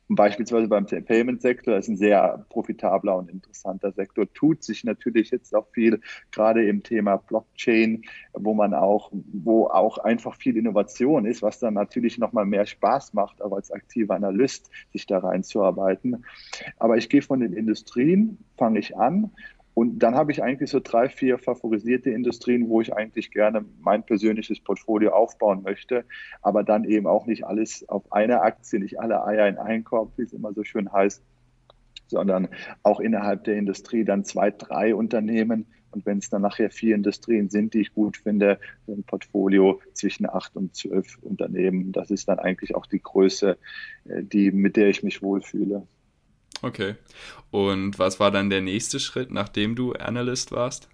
Und 0.08 0.16
beispielsweise 0.16 0.68
beim 0.68 0.86
Payment-Sektor 0.86 1.76
ist 1.76 1.88
ein 1.88 1.96
sehr 1.96 2.46
profitabler 2.48 3.16
und 3.16 3.30
interessanter 3.30 3.92
Sektor. 3.92 4.32
Tut 4.32 4.62
sich 4.62 4.84
natürlich 4.84 5.30
jetzt 5.30 5.54
auch 5.54 5.66
viel, 5.72 6.00
gerade 6.30 6.66
im 6.66 6.82
Thema 6.82 7.16
Blockchain, 7.16 8.02
wo 8.32 8.54
man 8.54 8.74
auch, 8.74 9.10
wo 9.12 9.66
auch 9.66 9.98
einfach 9.98 10.36
viel 10.36 10.56
Innovation 10.56 11.26
ist, 11.26 11.42
was 11.42 11.58
dann 11.58 11.74
natürlich 11.74 12.18
nochmal 12.18 12.46
mehr 12.46 12.66
Spaß 12.66 13.14
macht, 13.14 13.42
auch 13.42 13.52
als 13.52 13.70
aktiver 13.70 14.14
Analyst 14.14 14.70
sich 14.92 15.06
da 15.06 15.18
reinzuarbeiten. 15.18 16.24
Aber 16.78 16.96
ich 16.96 17.08
gehe 17.08 17.22
von 17.22 17.40
den 17.40 17.52
Industrien, 17.52 18.38
fange 18.56 18.78
ich 18.78 18.96
an 18.96 19.30
und 19.78 20.00
dann 20.00 20.16
habe 20.16 20.32
ich 20.32 20.42
eigentlich 20.42 20.70
so 20.70 20.80
drei, 20.82 21.08
vier 21.08 21.38
favorisierte 21.38 22.10
Industrien, 22.10 22.68
wo 22.68 22.80
ich 22.80 22.92
eigentlich 22.92 23.30
gerne 23.30 23.64
mein 23.80 24.02
persönliches 24.02 24.58
Portfolio 24.58 25.12
aufbauen 25.12 25.62
möchte, 25.62 26.04
aber 26.42 26.64
dann 26.64 26.82
eben 26.82 27.06
auch 27.06 27.26
nicht 27.26 27.44
alles 27.44 27.88
auf 27.88 28.10
eine 28.10 28.40
Aktie, 28.40 28.80
nicht 28.80 28.98
alle 28.98 29.24
Eier 29.24 29.46
in 29.46 29.56
einen 29.56 29.84
Korb, 29.84 30.10
wie 30.16 30.22
es 30.22 30.32
immer 30.32 30.52
so 30.52 30.64
schön 30.64 30.92
heißt, 30.92 31.22
sondern 32.08 32.48
auch 32.82 32.98
innerhalb 32.98 33.44
der 33.44 33.54
Industrie 33.54 34.02
dann 34.02 34.24
zwei, 34.24 34.50
drei 34.50 34.96
Unternehmen. 34.96 35.66
Und 35.92 36.04
wenn 36.06 36.18
es 36.18 36.28
dann 36.28 36.42
nachher 36.42 36.70
vier 36.70 36.96
Industrien 36.96 37.48
sind, 37.48 37.72
die 37.72 37.82
ich 37.82 37.94
gut 37.94 38.16
finde, 38.16 38.58
ein 38.88 39.04
Portfolio 39.04 39.80
zwischen 39.92 40.28
acht 40.28 40.56
und 40.56 40.74
zwölf 40.74 41.18
Unternehmen, 41.22 41.92
das 41.92 42.10
ist 42.10 42.26
dann 42.26 42.40
eigentlich 42.40 42.74
auch 42.74 42.86
die 42.86 43.00
Größe, 43.00 43.56
äh, 44.08 44.24
die, 44.24 44.50
mit 44.50 44.74
der 44.74 44.88
ich 44.88 45.04
mich 45.04 45.22
wohlfühle. 45.22 45.86
Okay. 46.62 46.96
Und 47.50 47.98
was 47.98 48.20
war 48.20 48.30
dann 48.30 48.50
der 48.50 48.60
nächste 48.60 49.00
Schritt, 49.00 49.30
nachdem 49.30 49.74
du 49.74 49.92
Analyst 49.92 50.52
warst? 50.52 50.88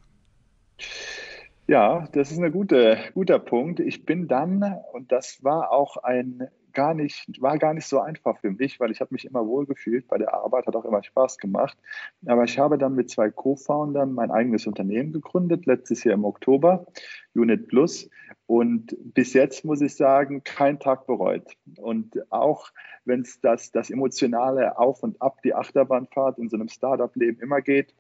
Ja, 1.66 2.09
das 2.12 2.30
ist 2.30 2.38
ein 2.38 2.52
gute, 2.52 2.99
guter 3.14 3.38
Punkt. 3.38 3.80
Ich 3.80 4.04
bin 4.04 4.28
dann, 4.28 4.62
und 4.92 5.11
das 5.11 5.42
war 5.42 5.71
auch 5.71 5.97
ein 5.97 6.49
gar 6.75 6.95
nicht, 6.95 7.40
war 7.40 7.59
gar 7.59 7.75
nicht 7.75 7.87
so 7.87 8.00
einfach 8.00 8.38
für 8.38 8.50
mich, 8.50 8.81
weil 8.81 8.90
ich 8.90 9.00
habe 9.00 9.14
mich 9.14 9.25
immer 9.25 9.47
wohlgefühlt 9.47 10.09
bei 10.09 10.19
der 10.19 10.35
Arbeit, 10.35 10.66
hat 10.66 10.76
auch 10.76 10.85
immer 10.85 11.02
Spaß 11.02 11.38
gemacht. 11.38 11.78
Aber 12.26 12.45
ich 12.45 12.59
habe 12.59 12.78
dann 12.78 12.95
mit 12.95 13.11
zwei 13.11 13.31
Co-Foundern 13.31 14.12
mein 14.12 14.31
eigenes 14.31 14.66
Unternehmen 14.66 15.12
gegründet, 15.12 15.66
letztes 15.66 16.04
Jahr 16.04 16.14
im 16.14 16.25
Oktober, 16.25 16.87
Unit 17.35 17.69
Plus. 17.69 18.11
Und 18.47 18.97
bis 19.14 19.33
jetzt 19.33 19.64
muss 19.64 19.81
ich 19.81 19.95
sagen, 19.95 20.45
kein 20.45 20.78
Tag 20.78 21.07
bereut. 21.07 21.57
Und 21.78 22.31
auch 22.31 22.71
wenn 23.04 23.23
es 23.23 23.40
das, 23.40 23.73
das 23.73 23.90
emotionale 23.90 24.78
Auf 24.78 25.02
und 25.02 25.21
Ab, 25.23 25.40
die 25.43 25.54
Achterbahnfahrt 25.54 26.38
in 26.38 26.49
so 26.49 26.57
einem 26.57 26.69
Startup-Leben 26.69 27.40
immer 27.40 27.61
geht, 27.61 27.95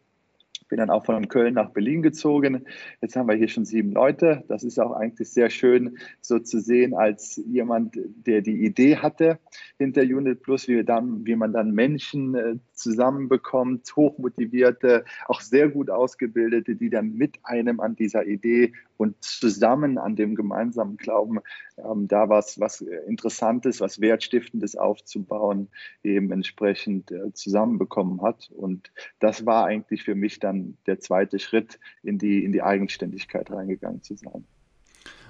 bin 0.68 0.78
dann 0.78 0.90
auch 0.90 1.04
von 1.04 1.28
Köln 1.28 1.54
nach 1.54 1.70
Berlin 1.70 2.02
gezogen. 2.02 2.64
Jetzt 3.00 3.16
haben 3.16 3.28
wir 3.28 3.34
hier 3.34 3.48
schon 3.48 3.64
sieben 3.64 3.92
Leute. 3.92 4.44
Das 4.48 4.64
ist 4.64 4.78
auch 4.78 4.92
eigentlich 4.92 5.30
sehr 5.30 5.50
schön, 5.50 5.98
so 6.20 6.38
zu 6.38 6.60
sehen, 6.60 6.94
als 6.94 7.40
jemand, 7.46 7.98
der 8.26 8.40
die 8.40 8.64
Idee 8.64 8.96
hatte 8.96 9.38
hinter 9.78 10.02
Unit 10.02 10.42
Plus, 10.42 10.68
wie, 10.68 10.84
dann, 10.84 11.26
wie 11.26 11.36
man 11.36 11.52
dann 11.52 11.72
Menschen 11.72 12.34
äh, 12.34 12.54
zusammenbekommt, 12.72 13.94
hochmotivierte, 13.96 15.04
auch 15.26 15.40
sehr 15.40 15.68
gut 15.68 15.90
ausgebildete, 15.90 16.76
die 16.76 16.90
dann 16.90 17.14
mit 17.14 17.38
einem 17.42 17.80
an 17.80 17.96
dieser 17.96 18.26
Idee 18.26 18.72
und 18.96 19.22
zusammen 19.22 19.98
an 19.98 20.16
dem 20.16 20.34
gemeinsamen 20.34 20.96
Glauben 20.96 21.40
ähm, 21.76 22.08
da 22.08 22.28
was, 22.28 22.60
was 22.60 22.80
Interessantes, 22.80 23.80
was 23.80 24.00
Wertstiftendes 24.00 24.76
aufzubauen, 24.76 25.68
eben 26.02 26.30
entsprechend 26.30 27.10
äh, 27.10 27.32
zusammenbekommen 27.32 28.22
hat. 28.22 28.50
Und 28.56 28.90
das 29.18 29.46
war 29.46 29.66
eigentlich 29.66 30.02
für 30.02 30.14
mich 30.14 30.38
dann 30.38 30.76
der 30.86 31.00
zweite 31.00 31.38
Schritt 31.38 31.78
in 32.02 32.18
die, 32.18 32.44
in 32.44 32.52
die 32.52 32.62
Eigenständigkeit 32.62 33.50
reingegangen 33.50 34.02
zu 34.02 34.16
sein. 34.16 34.44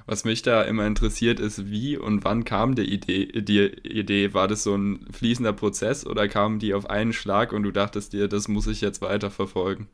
Was 0.06 0.26
mich 0.26 0.42
da 0.42 0.62
immer 0.62 0.86
interessiert 0.86 1.40
ist, 1.40 1.70
wie 1.70 1.96
und 1.96 2.24
wann 2.24 2.44
kam 2.44 2.74
die 2.74 2.92
Idee, 2.92 3.40
die 3.40 3.68
Idee? 3.84 4.34
War 4.34 4.48
das 4.48 4.62
so 4.62 4.74
ein 4.74 5.06
fließender 5.10 5.54
Prozess 5.54 6.06
oder 6.06 6.28
kam 6.28 6.58
die 6.58 6.74
auf 6.74 6.90
einen 6.90 7.14
Schlag 7.14 7.54
und 7.54 7.62
du 7.62 7.70
dachtest 7.70 8.12
dir, 8.12 8.28
das 8.28 8.46
muss 8.46 8.66
ich 8.66 8.82
jetzt 8.82 9.00
weiter 9.00 9.30
verfolgen? 9.30 9.88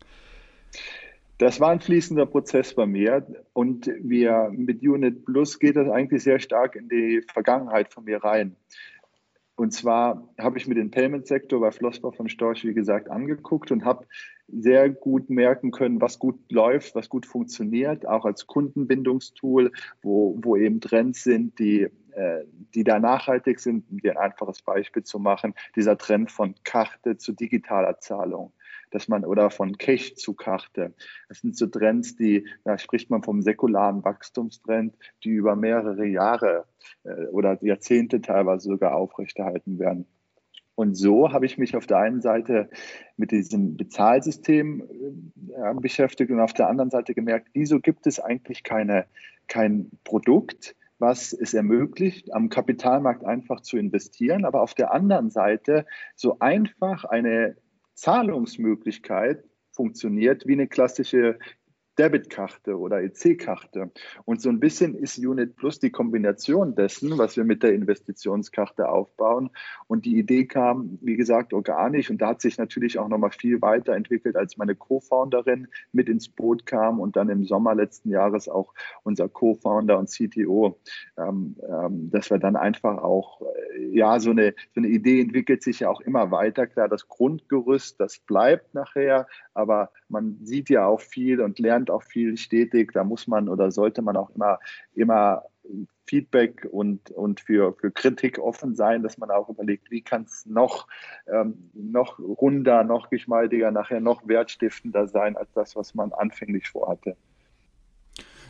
Das 1.40 1.58
war 1.58 1.70
ein 1.70 1.80
fließender 1.80 2.26
Prozess 2.26 2.74
bei 2.74 2.84
mir 2.84 3.26
und 3.54 3.90
wir 4.02 4.52
mit 4.54 4.82
Unit 4.82 5.24
Plus 5.24 5.58
geht 5.58 5.74
das 5.74 5.88
eigentlich 5.88 6.22
sehr 6.22 6.38
stark 6.38 6.76
in 6.76 6.90
die 6.90 7.22
Vergangenheit 7.32 7.94
von 7.94 8.04
mir 8.04 8.22
rein. 8.22 8.56
Und 9.56 9.72
zwar 9.72 10.28
habe 10.38 10.58
ich 10.58 10.66
mir 10.66 10.74
den 10.74 10.90
Payment-Sektor 10.90 11.58
bei 11.58 11.70
Flossbach 11.70 12.14
von 12.14 12.28
Storch, 12.28 12.64
wie 12.64 12.74
gesagt, 12.74 13.10
angeguckt 13.10 13.70
und 13.70 13.86
habe 13.86 14.06
sehr 14.48 14.90
gut 14.90 15.30
merken 15.30 15.70
können, 15.70 16.02
was 16.02 16.18
gut 16.18 16.38
läuft, 16.52 16.94
was 16.94 17.08
gut 17.08 17.24
funktioniert, 17.24 18.06
auch 18.06 18.26
als 18.26 18.46
Kundenbindungstool, 18.46 19.72
wo, 20.02 20.38
wo 20.42 20.56
eben 20.56 20.82
Trends 20.82 21.24
sind, 21.24 21.58
die, 21.58 21.88
äh, 22.12 22.44
die 22.74 22.84
da 22.84 22.98
nachhaltig 22.98 23.60
sind. 23.60 23.90
Um 23.90 23.96
dir 23.96 24.10
ein 24.12 24.30
einfaches 24.30 24.60
Beispiel 24.60 25.04
zu 25.04 25.18
machen, 25.18 25.54
dieser 25.74 25.96
Trend 25.96 26.30
von 26.30 26.54
Karte 26.64 27.16
zu 27.16 27.32
digitaler 27.32 27.98
Zahlung 27.98 28.52
dass 28.90 29.08
man 29.08 29.24
oder 29.24 29.50
von 29.50 29.78
Cash 29.78 30.14
zu 30.14 30.34
Karte. 30.34 30.94
Das 31.28 31.40
sind 31.40 31.56
so 31.56 31.66
Trends, 31.66 32.16
die, 32.16 32.46
da 32.64 32.78
spricht 32.78 33.10
man 33.10 33.22
vom 33.22 33.42
säkularen 33.42 34.04
Wachstumstrend, 34.04 34.96
die 35.24 35.30
über 35.30 35.56
mehrere 35.56 36.06
Jahre 36.06 36.66
äh, 37.04 37.26
oder 37.26 37.58
Jahrzehnte 37.62 38.20
teilweise 38.20 38.68
sogar 38.68 38.94
aufrechterhalten 38.94 39.78
werden. 39.78 40.06
Und 40.74 40.94
so 40.94 41.30
habe 41.32 41.44
ich 41.44 41.58
mich 41.58 41.76
auf 41.76 41.86
der 41.86 41.98
einen 41.98 42.22
Seite 42.22 42.70
mit 43.18 43.32
diesem 43.32 43.76
Bezahlsystem 43.76 44.88
äh, 45.54 45.74
beschäftigt 45.74 46.30
und 46.30 46.40
auf 46.40 46.54
der 46.54 46.68
anderen 46.68 46.90
Seite 46.90 47.14
gemerkt, 47.14 47.48
wieso 47.52 47.80
gibt 47.80 48.06
es 48.06 48.18
eigentlich 48.18 48.62
keine, 48.62 49.04
kein 49.46 49.90
Produkt, 50.04 50.74
was 50.98 51.32
es 51.32 51.54
ermöglicht, 51.54 52.32
am 52.32 52.48
Kapitalmarkt 52.48 53.24
einfach 53.24 53.60
zu 53.60 53.76
investieren, 53.76 54.44
aber 54.44 54.62
auf 54.62 54.74
der 54.74 54.92
anderen 54.92 55.30
Seite 55.30 55.86
so 56.14 56.38
einfach 56.38 57.04
eine 57.04 57.56
Zahlungsmöglichkeit 58.00 59.44
funktioniert 59.72 60.46
wie 60.46 60.54
eine 60.54 60.68
klassische 60.68 61.38
Debitkarte 62.00 62.78
oder 62.78 63.02
EC-Karte. 63.02 63.90
Und 64.24 64.40
so 64.40 64.48
ein 64.48 64.58
bisschen 64.58 64.94
ist 64.94 65.18
Unit 65.18 65.56
Plus 65.56 65.80
die 65.80 65.90
Kombination 65.90 66.74
dessen, 66.74 67.18
was 67.18 67.36
wir 67.36 67.44
mit 67.44 67.62
der 67.62 67.74
Investitionskarte 67.74 68.88
aufbauen. 68.88 69.50
Und 69.86 70.06
die 70.06 70.16
Idee 70.16 70.46
kam, 70.46 70.98
wie 71.02 71.16
gesagt, 71.16 71.52
organisch. 71.52 72.08
Und 72.08 72.22
da 72.22 72.28
hat 72.28 72.40
sich 72.40 72.56
natürlich 72.56 72.98
auch 72.98 73.08
nochmal 73.08 73.32
viel 73.32 73.60
weiterentwickelt, 73.60 74.34
als 74.34 74.56
meine 74.56 74.74
Co-Founderin 74.74 75.68
mit 75.92 76.08
ins 76.08 76.30
Boot 76.30 76.64
kam 76.64 77.00
und 77.00 77.16
dann 77.16 77.28
im 77.28 77.44
Sommer 77.44 77.74
letzten 77.74 78.08
Jahres 78.08 78.48
auch 78.48 78.72
unser 79.02 79.28
Co-Founder 79.28 79.98
und 79.98 80.08
CTO, 80.08 80.78
ähm, 81.18 81.56
ähm, 81.68 82.10
dass 82.10 82.30
wir 82.30 82.38
dann 82.38 82.56
einfach 82.56 82.96
auch, 82.96 83.42
äh, 83.42 83.94
ja, 83.94 84.18
so 84.20 84.30
eine, 84.30 84.54
so 84.74 84.80
eine 84.80 84.88
Idee 84.88 85.20
entwickelt 85.20 85.62
sich 85.62 85.80
ja 85.80 85.90
auch 85.90 86.00
immer 86.00 86.30
weiter. 86.30 86.66
Klar, 86.66 86.88
das 86.88 87.08
Grundgerüst, 87.08 88.00
das 88.00 88.20
bleibt 88.20 88.72
nachher, 88.72 89.26
aber 89.60 89.90
man 90.08 90.38
sieht 90.42 90.70
ja 90.70 90.86
auch 90.86 91.00
viel 91.00 91.40
und 91.40 91.58
lernt 91.58 91.90
auch 91.90 92.02
viel 92.02 92.36
stetig. 92.36 92.92
Da 92.92 93.04
muss 93.04 93.26
man 93.26 93.48
oder 93.48 93.70
sollte 93.70 94.02
man 94.02 94.16
auch 94.16 94.30
immer, 94.30 94.58
immer 94.94 95.44
Feedback 96.06 96.66
und, 96.70 97.10
und 97.12 97.40
für, 97.40 97.74
für 97.74 97.92
Kritik 97.92 98.38
offen 98.38 98.74
sein, 98.74 99.02
dass 99.02 99.18
man 99.18 99.30
auch 99.30 99.48
überlegt, 99.48 99.90
wie 99.90 100.02
kann 100.02 100.24
es 100.24 100.44
noch, 100.44 100.88
ähm, 101.28 101.70
noch 101.72 102.18
runder, 102.18 102.82
noch 102.82 103.10
geschmeidiger, 103.10 103.70
nachher 103.70 104.00
noch 104.00 104.26
wertstiftender 104.26 105.06
sein 105.06 105.36
als 105.36 105.52
das, 105.52 105.76
was 105.76 105.94
man 105.94 106.12
anfänglich 106.12 106.68
vorhatte. 106.68 107.16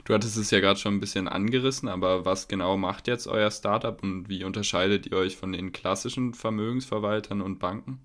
Du 0.05 0.15
hattest 0.15 0.39
es 0.39 0.51
ja 0.51 0.61
gerade 0.61 0.79
schon 0.79 0.95
ein 0.95 1.01
bisschen 1.01 1.29
angerissen, 1.29 1.89
aber 1.89 2.25
was 2.25 2.49
genau 2.49 2.79
macht 2.79 3.07
jetzt 3.07 3.27
euer 3.27 3.51
Startup 3.51 4.03
und 4.03 4.31
wie 4.31 4.45
unterscheidet 4.45 5.07
ihr 5.07 5.19
euch 5.19 5.37
von 5.37 5.53
den 5.53 5.73
klassischen 5.73 6.33
Vermögensverwaltern 6.33 7.43
und 7.43 7.59
Banken? 7.59 8.01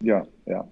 Ja, 0.00 0.26
ja. 0.46 0.68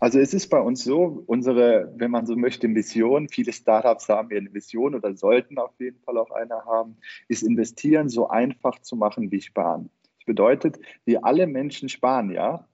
Also 0.00 0.18
es 0.18 0.34
ist 0.34 0.48
bei 0.48 0.60
uns 0.60 0.84
so, 0.84 1.22
unsere, 1.26 1.92
wenn 1.96 2.10
man 2.10 2.26
so 2.26 2.36
möchte, 2.36 2.68
Mission, 2.68 3.28
viele 3.28 3.52
Startups 3.52 4.08
haben 4.08 4.30
ja 4.30 4.38
eine 4.38 4.50
Mission 4.50 4.94
oder 4.94 5.14
sollten 5.14 5.58
auf 5.58 5.72
jeden 5.78 6.00
Fall 6.00 6.18
auch 6.18 6.30
eine 6.30 6.64
haben, 6.64 6.96
ist 7.28 7.42
investieren 7.42 8.08
so 8.08 8.28
einfach 8.28 8.80
zu 8.80 8.96
machen 8.96 9.30
wie 9.30 9.40
sparen. 9.40 9.90
Das 10.18 10.26
bedeutet, 10.26 10.78
wir 11.04 11.24
alle 11.24 11.46
Menschen 11.46 11.88
sparen 11.88 12.30
ja, 12.30 12.66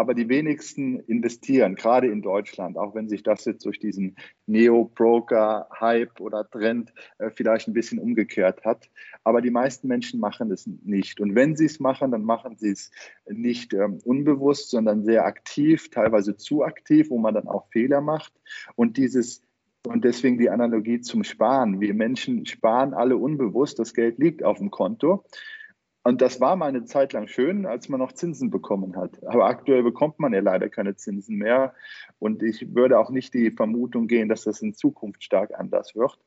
aber 0.00 0.14
die 0.14 0.30
wenigsten 0.30 1.00
investieren, 1.00 1.74
gerade 1.74 2.06
in 2.06 2.22
Deutschland, 2.22 2.78
auch 2.78 2.94
wenn 2.94 3.10
sich 3.10 3.22
das 3.22 3.44
jetzt 3.44 3.66
durch 3.66 3.78
diesen 3.78 4.16
Neo-Broker-Hype 4.46 6.20
oder 6.20 6.48
Trend 6.48 6.94
äh, 7.18 7.28
vielleicht 7.30 7.68
ein 7.68 7.74
bisschen 7.74 7.98
umgekehrt 7.98 8.64
hat. 8.64 8.88
Aber 9.24 9.42
die 9.42 9.50
meisten 9.50 9.88
Menschen 9.88 10.18
machen 10.18 10.50
es 10.52 10.66
nicht. 10.66 11.20
Und 11.20 11.34
wenn 11.34 11.54
sie 11.54 11.66
es 11.66 11.80
machen, 11.80 12.12
dann 12.12 12.24
machen 12.24 12.56
sie 12.56 12.70
es 12.70 12.90
nicht 13.28 13.74
ähm, 13.74 13.98
unbewusst, 14.02 14.70
sondern 14.70 15.04
sehr 15.04 15.26
aktiv, 15.26 15.90
teilweise 15.90 16.34
zu 16.34 16.64
aktiv, 16.64 17.10
wo 17.10 17.18
man 17.18 17.34
dann 17.34 17.46
auch 17.46 17.68
Fehler 17.70 18.00
macht. 18.00 18.32
Und 18.76 18.96
dieses 18.96 19.42
und 19.86 20.04
deswegen 20.04 20.38
die 20.38 20.50
Analogie 20.50 21.00
zum 21.00 21.24
Sparen. 21.24 21.80
Wir 21.80 21.94
Menschen 21.94 22.46
sparen 22.46 22.94
alle 22.94 23.16
unbewusst, 23.16 23.78
das 23.78 23.94
Geld 23.94 24.18
liegt 24.18 24.44
auf 24.44 24.58
dem 24.58 24.70
Konto. 24.70 25.24
Und 26.02 26.22
das 26.22 26.40
war 26.40 26.56
mal 26.56 26.68
eine 26.68 26.84
Zeit 26.84 27.12
lang 27.12 27.28
schön, 27.28 27.66
als 27.66 27.88
man 27.88 28.00
noch 28.00 28.12
Zinsen 28.12 28.50
bekommen 28.50 28.96
hat. 28.96 29.22
Aber 29.26 29.46
aktuell 29.46 29.82
bekommt 29.82 30.18
man 30.18 30.32
ja 30.32 30.40
leider 30.40 30.70
keine 30.70 30.96
Zinsen 30.96 31.36
mehr. 31.36 31.74
Und 32.18 32.42
ich 32.42 32.74
würde 32.74 32.98
auch 32.98 33.10
nicht 33.10 33.34
die 33.34 33.50
Vermutung 33.50 34.06
gehen, 34.06 34.28
dass 34.28 34.44
das 34.44 34.62
in 34.62 34.72
Zukunft 34.72 35.22
stark 35.22 35.58
anders 35.58 35.94
wird. 35.94 36.18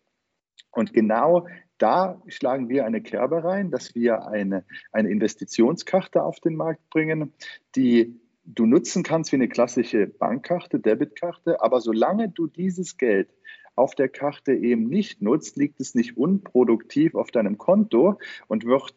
Und 0.71 0.93
genau 0.93 1.47
da 1.77 2.21
schlagen 2.27 2.69
wir 2.69 2.85
eine 2.85 3.01
Kerbe 3.01 3.43
rein, 3.43 3.71
dass 3.71 3.95
wir 3.95 4.27
eine, 4.27 4.63
eine 4.91 5.09
Investitionskarte 5.09 6.23
auf 6.23 6.39
den 6.39 6.55
Markt 6.55 6.87
bringen, 6.89 7.33
die 7.75 8.19
du 8.45 8.65
nutzen 8.65 9.03
kannst 9.03 9.31
wie 9.31 9.37
eine 9.37 9.49
klassische 9.49 10.07
Bankkarte, 10.07 10.79
Debitkarte. 10.79 11.61
Aber 11.61 11.81
solange 11.81 12.29
du 12.29 12.47
dieses 12.47 12.97
Geld 12.97 13.29
auf 13.75 13.95
der 13.95 14.09
Karte 14.09 14.53
eben 14.53 14.87
nicht 14.87 15.21
nutzt, 15.21 15.57
liegt 15.57 15.79
es 15.79 15.95
nicht 15.95 16.17
unproduktiv 16.17 17.15
auf 17.15 17.31
deinem 17.31 17.57
Konto 17.57 18.19
und 18.47 18.65
wird 18.65 18.93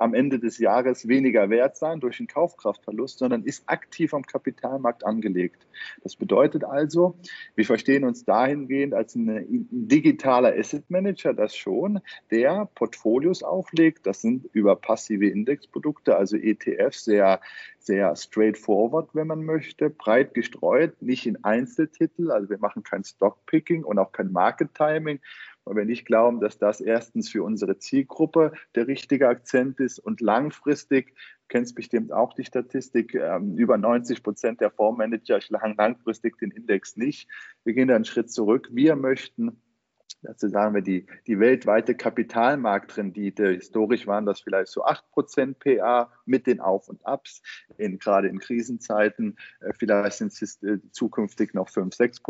am 0.00 0.14
Ende 0.14 0.38
des 0.38 0.58
Jahres 0.58 1.08
weniger 1.08 1.50
wert 1.50 1.76
sein 1.76 2.00
durch 2.00 2.20
einen 2.20 2.28
Kaufkraftverlust, 2.28 3.18
sondern 3.18 3.42
ist 3.42 3.68
aktiv 3.68 4.14
am 4.14 4.22
Kapitalmarkt 4.22 5.04
angelegt. 5.04 5.66
Das 6.02 6.16
bedeutet 6.16 6.64
also, 6.64 7.16
wir 7.54 7.64
verstehen 7.64 8.04
uns 8.04 8.24
dahingehend 8.24 8.94
als 8.94 9.14
ein 9.14 9.68
digitaler 9.70 10.56
Asset 10.56 10.88
Manager, 10.90 11.34
das 11.34 11.54
schon, 11.56 12.00
der 12.30 12.68
Portfolios 12.74 13.42
auflegt. 13.42 14.06
Das 14.06 14.20
sind 14.20 14.48
über 14.52 14.76
passive 14.76 15.28
Indexprodukte, 15.28 16.16
also 16.16 16.36
ETFs, 16.36 17.04
sehr, 17.04 17.40
sehr 17.78 18.14
straightforward, 18.16 19.10
wenn 19.14 19.26
man 19.26 19.44
möchte, 19.44 19.90
breit 19.90 20.34
gestreut, 20.34 21.00
nicht 21.02 21.26
in 21.26 21.42
Einzeltitel. 21.44 22.30
Also 22.30 22.50
wir 22.50 22.58
machen 22.58 22.82
kein 22.82 23.04
Stockpicking 23.04 23.84
und 23.84 23.98
auch 23.98 24.12
kein 24.12 24.32
Market 24.32 24.74
Timing, 24.74 25.20
weil 25.68 25.76
wir 25.76 25.84
nicht 25.84 26.06
glauben, 26.06 26.40
dass 26.40 26.58
das 26.58 26.80
erstens 26.80 27.28
für 27.28 27.42
unsere 27.42 27.78
Zielgruppe 27.78 28.52
der 28.74 28.86
richtige 28.86 29.28
Akzent 29.28 29.80
ist 29.80 29.98
und 29.98 30.20
langfristig, 30.20 31.08
du 31.08 31.48
kennst 31.48 31.74
bestimmt 31.74 32.12
auch 32.12 32.32
die 32.32 32.44
Statistik, 32.44 33.14
ähm, 33.14 33.56
über 33.56 33.76
90 33.76 34.22
Prozent 34.22 34.60
der 34.60 34.70
Fondsmanager 34.70 35.40
schlagen 35.40 35.74
langfristig 35.76 36.38
den 36.38 36.50
Index 36.50 36.96
nicht. 36.96 37.28
Wir 37.64 37.74
gehen 37.74 37.88
da 37.88 37.96
einen 37.96 38.04
Schritt 38.04 38.30
zurück. 38.32 38.68
Wir 38.72 38.96
möchten 38.96 39.60
Dazu 40.22 40.48
sagen 40.48 40.74
wir 40.74 40.82
die, 40.82 41.06
die 41.28 41.38
weltweite 41.38 41.94
Kapitalmarktrendite. 41.94 43.50
Historisch 43.50 44.06
waren 44.08 44.26
das 44.26 44.40
vielleicht 44.40 44.72
so 44.72 44.84
8% 44.84 45.54
PA 45.54 46.10
mit 46.26 46.48
den 46.48 46.60
Auf 46.60 46.88
und 46.88 47.06
Abs. 47.06 47.40
In, 47.76 48.00
gerade 48.00 48.26
in 48.26 48.40
Krisenzeiten, 48.40 49.36
äh, 49.60 49.72
vielleicht 49.78 50.18
sind 50.18 50.32
es 50.32 50.60
äh, 50.62 50.78
zukünftig 50.90 51.54
noch 51.54 51.68
5, 51.68 51.94
6 51.94 52.22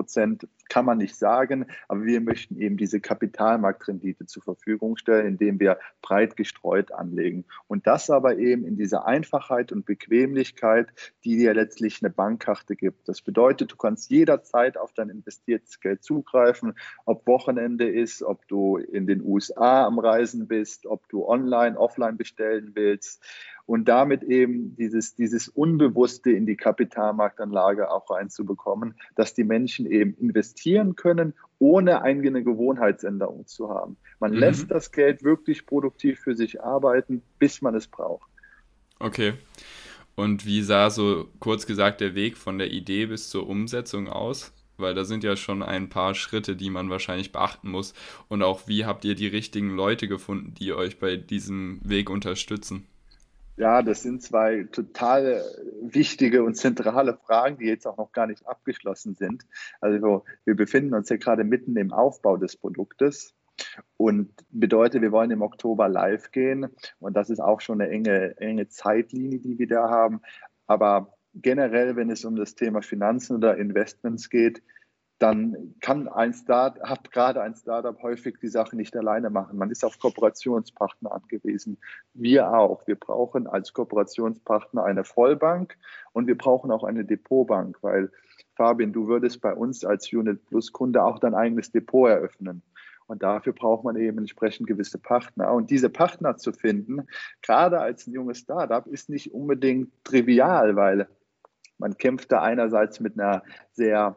Kann 0.69 0.85
man 0.85 0.99
nicht 0.99 1.17
sagen. 1.17 1.65
Aber 1.89 2.05
wir 2.05 2.21
möchten 2.21 2.59
eben 2.59 2.77
diese 2.77 3.01
Kapitalmarktrendite 3.01 4.27
zur 4.27 4.43
Verfügung 4.43 4.99
stellen, 4.99 5.27
indem 5.27 5.59
wir 5.59 5.79
breit 6.03 6.37
gestreut 6.37 6.93
anlegen. 6.93 7.47
Und 7.69 7.87
das 7.87 8.11
aber 8.11 8.37
eben 8.37 8.67
in 8.67 8.77
dieser 8.77 9.07
Einfachheit 9.07 9.73
und 9.73 9.87
Bequemlichkeit, 9.87 10.89
die 11.25 11.39
dir 11.39 11.55
letztlich 11.55 12.03
eine 12.03 12.11
Bankkarte 12.11 12.77
gibt. 12.77 13.09
Das 13.09 13.23
bedeutet, 13.23 13.73
du 13.73 13.77
kannst 13.77 14.11
jederzeit 14.11 14.77
auf 14.77 14.93
dein 14.93 15.09
investiertes 15.09 15.81
Geld 15.81 16.05
zugreifen, 16.05 16.75
ob 17.07 17.27
Wochenende 17.27 17.78
Wochenende 17.79 18.01
ist, 18.01 18.23
ob 18.23 18.47
du 18.49 18.77
in 18.77 19.07
den 19.07 19.23
USA 19.23 19.87
am 19.87 19.99
Reisen 19.99 20.49
bist, 20.49 20.87
ob 20.87 21.09
du 21.09 21.27
online, 21.27 21.79
offline 21.79 22.17
bestellen 22.17 22.73
willst 22.75 23.23
und 23.67 23.89
damit 23.89 24.23
eben 24.23 24.75
dieses, 24.77 25.15
dieses 25.15 25.49
Unbewusste 25.49 26.31
in 26.31 26.47
die 26.47 26.57
Kapitalmarktanlage 26.57 27.91
auch 27.91 28.11
reinzubekommen, 28.11 28.95
dass 29.15 29.35
die 29.35 29.45
Menschen 29.45 29.87
eben 29.87 30.15
investieren 30.15 30.97
können, 30.97 31.35
ohne 31.59 32.03
eigene 32.03 32.43
Gewohnheitsänderung 32.43 33.47
zu 33.47 33.69
haben. 33.71 33.97
Man 34.21 34.33
mhm. 34.33 34.39
lässt 34.39 34.71
das 34.71 34.91
Geld 34.91 35.23
wirklich 35.23 35.67
produktiv 35.67 36.19
für 36.21 36.35
sich 36.35 36.63
arbeiten, 36.63 37.23
bis 37.39 37.63
man 37.63 37.75
es 37.75 37.87
braucht. 37.87 38.29
Okay. 38.99 39.35
Und 40.17 40.45
wie 40.45 40.63
sah 40.63 40.91
so 40.91 41.29
kurz 41.39 41.67
gesagt 41.67 42.01
der 42.01 42.17
Weg 42.17 42.37
von 42.37 42.59
der 42.59 42.73
Idee 42.73 43.07
bis 43.07 43.31
zur 43.31 43.49
Umsetzung 43.49 44.09
aus? 44.09 44.53
Weil 44.79 44.95
da 44.95 45.05
sind 45.05 45.25
ja 45.25 45.37
schon 45.37 45.63
ein 45.63 45.89
paar 45.89 46.15
Schritte, 46.15 46.57
die 46.57 46.71
man 46.71 46.91
wahrscheinlich 46.91 47.33
beachten 47.33 47.71
muss. 47.71 47.95
Und 48.29 48.43
auch 48.43 48.67
wie 48.67 48.85
habt 48.85 49.05
ihr 49.05 49.15
die 49.15 49.27
richtigen 49.27 49.71
Leute 49.75 50.09
gefunden, 50.09 50.55
die 50.55 50.73
euch 50.73 50.99
bei 50.99 51.17
diesem 51.17 51.81
Weg 51.83 52.11
unterstützen? 52.11 52.87
Ja, 53.57 53.83
das 53.83 54.03
sind 54.03 54.23
zwei 54.23 54.69
total 54.71 55.45
wichtige 55.83 56.45
und 56.45 56.55
zentrale 56.55 57.19
Fragen, 57.27 57.59
die 57.59 57.67
jetzt 57.67 57.87
auch 57.87 57.97
noch 57.97 58.13
gar 58.13 58.29
nicht 58.29 58.47
abgeschlossen 58.47 59.17
sind. 59.17 59.47
Also 59.81 60.25
wir 60.45 60.55
befinden 60.55 60.95
uns 60.95 61.09
ja 61.09 61.17
gerade 61.17 61.43
mitten 61.43 61.77
im 61.77 61.93
Aufbau 61.93 62.37
des 62.37 62.57
Produktes 62.57 63.35
Und 63.97 64.31
bedeutet, 64.51 65.03
wir 65.03 65.13
wollen 65.13 65.31
im 65.31 65.43
Oktober 65.43 65.89
live 65.89 66.31
gehen. 66.31 66.69
Und 67.01 67.17
das 67.17 67.31
ist 67.31 67.41
auch 67.41 67.61
schon 67.61 67.81
eine 67.81 67.91
enge, 67.91 68.37
enge 68.39 68.69
Zeitlinie, 68.69 69.41
die 69.41 69.59
wir 69.59 69.67
da 69.67 69.91
haben. 69.91 70.21
Aber 70.67 71.18
generell, 71.43 71.97
wenn 71.97 72.11
es 72.11 72.25
um 72.25 72.37
das 72.37 72.55
Thema 72.55 72.83
Finanzen 72.83 73.37
oder 73.37 73.57
Investments 73.57 74.31
geht, 74.31 74.63
dann 75.19 75.75
kann 75.81 76.07
ein 76.07 76.33
Start, 76.33 76.81
hat 76.81 77.11
gerade 77.11 77.43
ein 77.43 77.55
Startup 77.55 78.01
häufig 78.03 78.37
die 78.41 78.49
Sache 78.49 78.77
nicht 78.77 78.97
alleine 78.97 79.31
machen. 79.31 79.59
Man 79.59 79.71
ist 79.71 79.85
auf 79.85 79.99
Kooperationspartner 79.99 81.11
angewiesen. 81.13 81.79
Wir 82.15 82.53
auch. 82.53 82.87
Wir 82.87 82.95
brauchen 82.95 83.49
als 83.49 83.73
Kooperationspartner 83.73 84.85
eine 84.85 85.03
Vollbank 85.03 85.77
und 86.13 86.29
wir 86.29 86.39
brauchen 86.39 86.71
auch 86.71 86.85
eine 86.85 87.05
Depotbank, 87.05 87.79
weil 87.83 88.13
Fabian, 88.55 88.93
du 88.93 89.09
würdest 89.09 89.41
bei 89.41 89.53
uns 89.53 89.85
als 89.85 90.13
Unit 90.13 90.45
Plus 90.47 90.73
Kunde 90.73 91.03
auch 91.03 91.19
dein 91.19 91.35
eigenes 91.35 91.73
Depot 91.73 92.09
eröffnen. 92.09 92.63
Und 93.09 93.23
dafür 93.23 93.55
braucht 93.55 93.85
man 93.85 93.97
eben 93.97 94.19
entsprechend 94.19 94.67
gewisse 94.67 94.99
Partner. 94.99 95.53
Und 95.53 95.71
diese 95.71 95.89
Partner 95.89 96.37
zu 96.37 96.53
finden, 96.53 97.07
gerade 97.41 97.81
als 97.81 98.07
ein 98.07 98.13
junges 98.13 98.39
Startup, 98.39 98.87
ist 98.87 99.09
nicht 99.09 99.33
unbedingt 99.33 99.91
trivial, 100.05 100.77
weil 100.77 101.09
man 101.79 101.97
kämpft 101.97 102.33
da 102.33 102.43
einerseits 102.43 103.01
mit 103.01 103.19
einer 103.19 103.43
sehr 103.73 104.17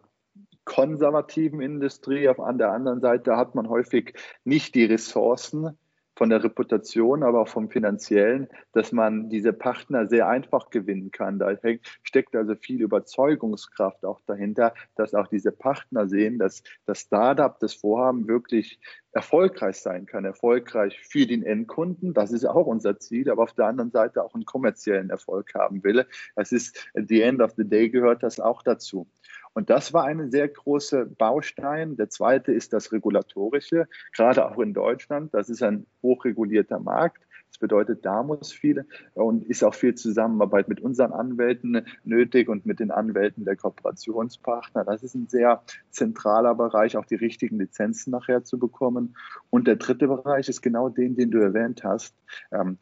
konservativen 0.66 1.62
Industrie, 1.62 2.30
auf 2.30 2.38
der 2.38 2.72
anderen 2.72 3.02
Seite 3.02 3.38
hat 3.38 3.56
man 3.56 3.70
häufig 3.70 4.14
nicht 4.44 4.76
die 4.76 4.86
Ressourcen, 4.86 5.78
von 6.22 6.30
der 6.30 6.44
Reputation, 6.44 7.24
aber 7.24 7.42
auch 7.42 7.48
vom 7.48 7.72
finanziellen, 7.72 8.48
dass 8.74 8.92
man 8.92 9.32
diese 9.32 9.54
Partner 9.54 10.06
sehr 10.06 10.28
einfach 10.28 10.70
gewinnen 10.70 11.10
kann. 11.10 11.40
Da 11.40 11.58
steckt 12.04 12.36
also 12.36 12.54
viel 12.54 12.80
Überzeugungskraft 12.80 14.06
auch 14.06 14.22
dahinter, 14.28 14.76
dass 14.96 15.16
auch 15.16 15.26
diese 15.26 15.52
Partner 15.52 16.08
sehen, 16.08 16.38
dass 16.38 16.62
das 16.86 17.00
Startup, 17.00 17.60
das 17.60 17.74
Vorhaben 17.74 18.28
wirklich 18.28 18.80
erfolgreich 19.14 19.78
sein 19.78 20.06
kann, 20.06 20.24
erfolgreich 20.24 21.00
für 21.02 21.26
den 21.26 21.44
Endkunden. 21.44 22.14
Das 22.14 22.32
ist 22.32 22.46
auch 22.46 22.68
unser 22.68 23.00
Ziel, 23.00 23.30
aber 23.32 23.42
auf 23.42 23.54
der 23.54 23.66
anderen 23.66 23.90
Seite 23.90 24.24
auch 24.24 24.36
einen 24.36 24.46
kommerziellen 24.46 25.10
Erfolg 25.10 25.56
haben 25.56 25.84
will. 25.84 26.06
Das 26.36 26.52
ist, 26.52 26.88
at 26.94 27.08
the 27.08 27.22
end 27.22 27.42
of 27.42 27.54
the 27.58 27.68
day 27.68 27.90
gehört 27.90 28.22
das 28.22 28.40
auch 28.40 28.62
dazu. 28.62 29.08
Und 29.54 29.70
das 29.70 29.94
war 29.94 30.06
ein 30.06 30.32
sehr 30.32 30.48
großer 30.48 31.06
Baustein. 31.06 31.98
Der 31.98 32.10
zweite 32.10 32.54
ist 32.54 32.74
das 32.74 32.92
Regulatorische, 32.92 33.88
gerade 34.14 34.50
auch 34.50 34.60
in 34.60 34.74
Deutschland. 34.74 35.34
Das 35.34 35.50
ist 35.50 35.62
ein 35.62 35.86
hochregulierter 36.02 36.80
Markt. 36.80 37.22
Das 37.50 37.58
bedeutet, 37.58 38.06
da 38.06 38.24
muss 38.24 38.54
viel 38.54 38.86
und 39.14 39.44
ist 39.44 39.62
auch 39.64 39.74
viel 39.74 39.94
Zusammenarbeit 39.96 40.70
mit 40.70 40.80
unseren 40.80 41.12
Anwälten 41.12 41.86
nötig 42.06 42.48
und 42.48 42.66
mit 42.66 42.80
den 42.80 42.92
Anwälten 42.92 43.44
der 43.44 43.58
Kooperationspartner. 43.58 44.86
Das 44.86 45.04
ist 45.04 45.16
ein 45.16 45.28
sehr 45.28 45.62
zentraler 45.90 46.56
Bereich, 46.56 46.96
auch 46.96 47.06
die 47.06 47.16
richtigen 47.16 47.60
Lizenzen 47.60 48.12
nachher 48.12 48.46
zu 48.46 48.58
bekommen. 48.58 49.18
Und 49.50 49.68
der 49.68 49.76
dritte 49.76 50.08
Bereich 50.08 50.48
ist 50.48 50.62
genau 50.62 50.88
den, 50.88 51.18
den 51.18 51.30
du 51.30 51.40
erwähnt 51.40 51.84
hast. 51.84 52.16
Ähm, 52.54 52.78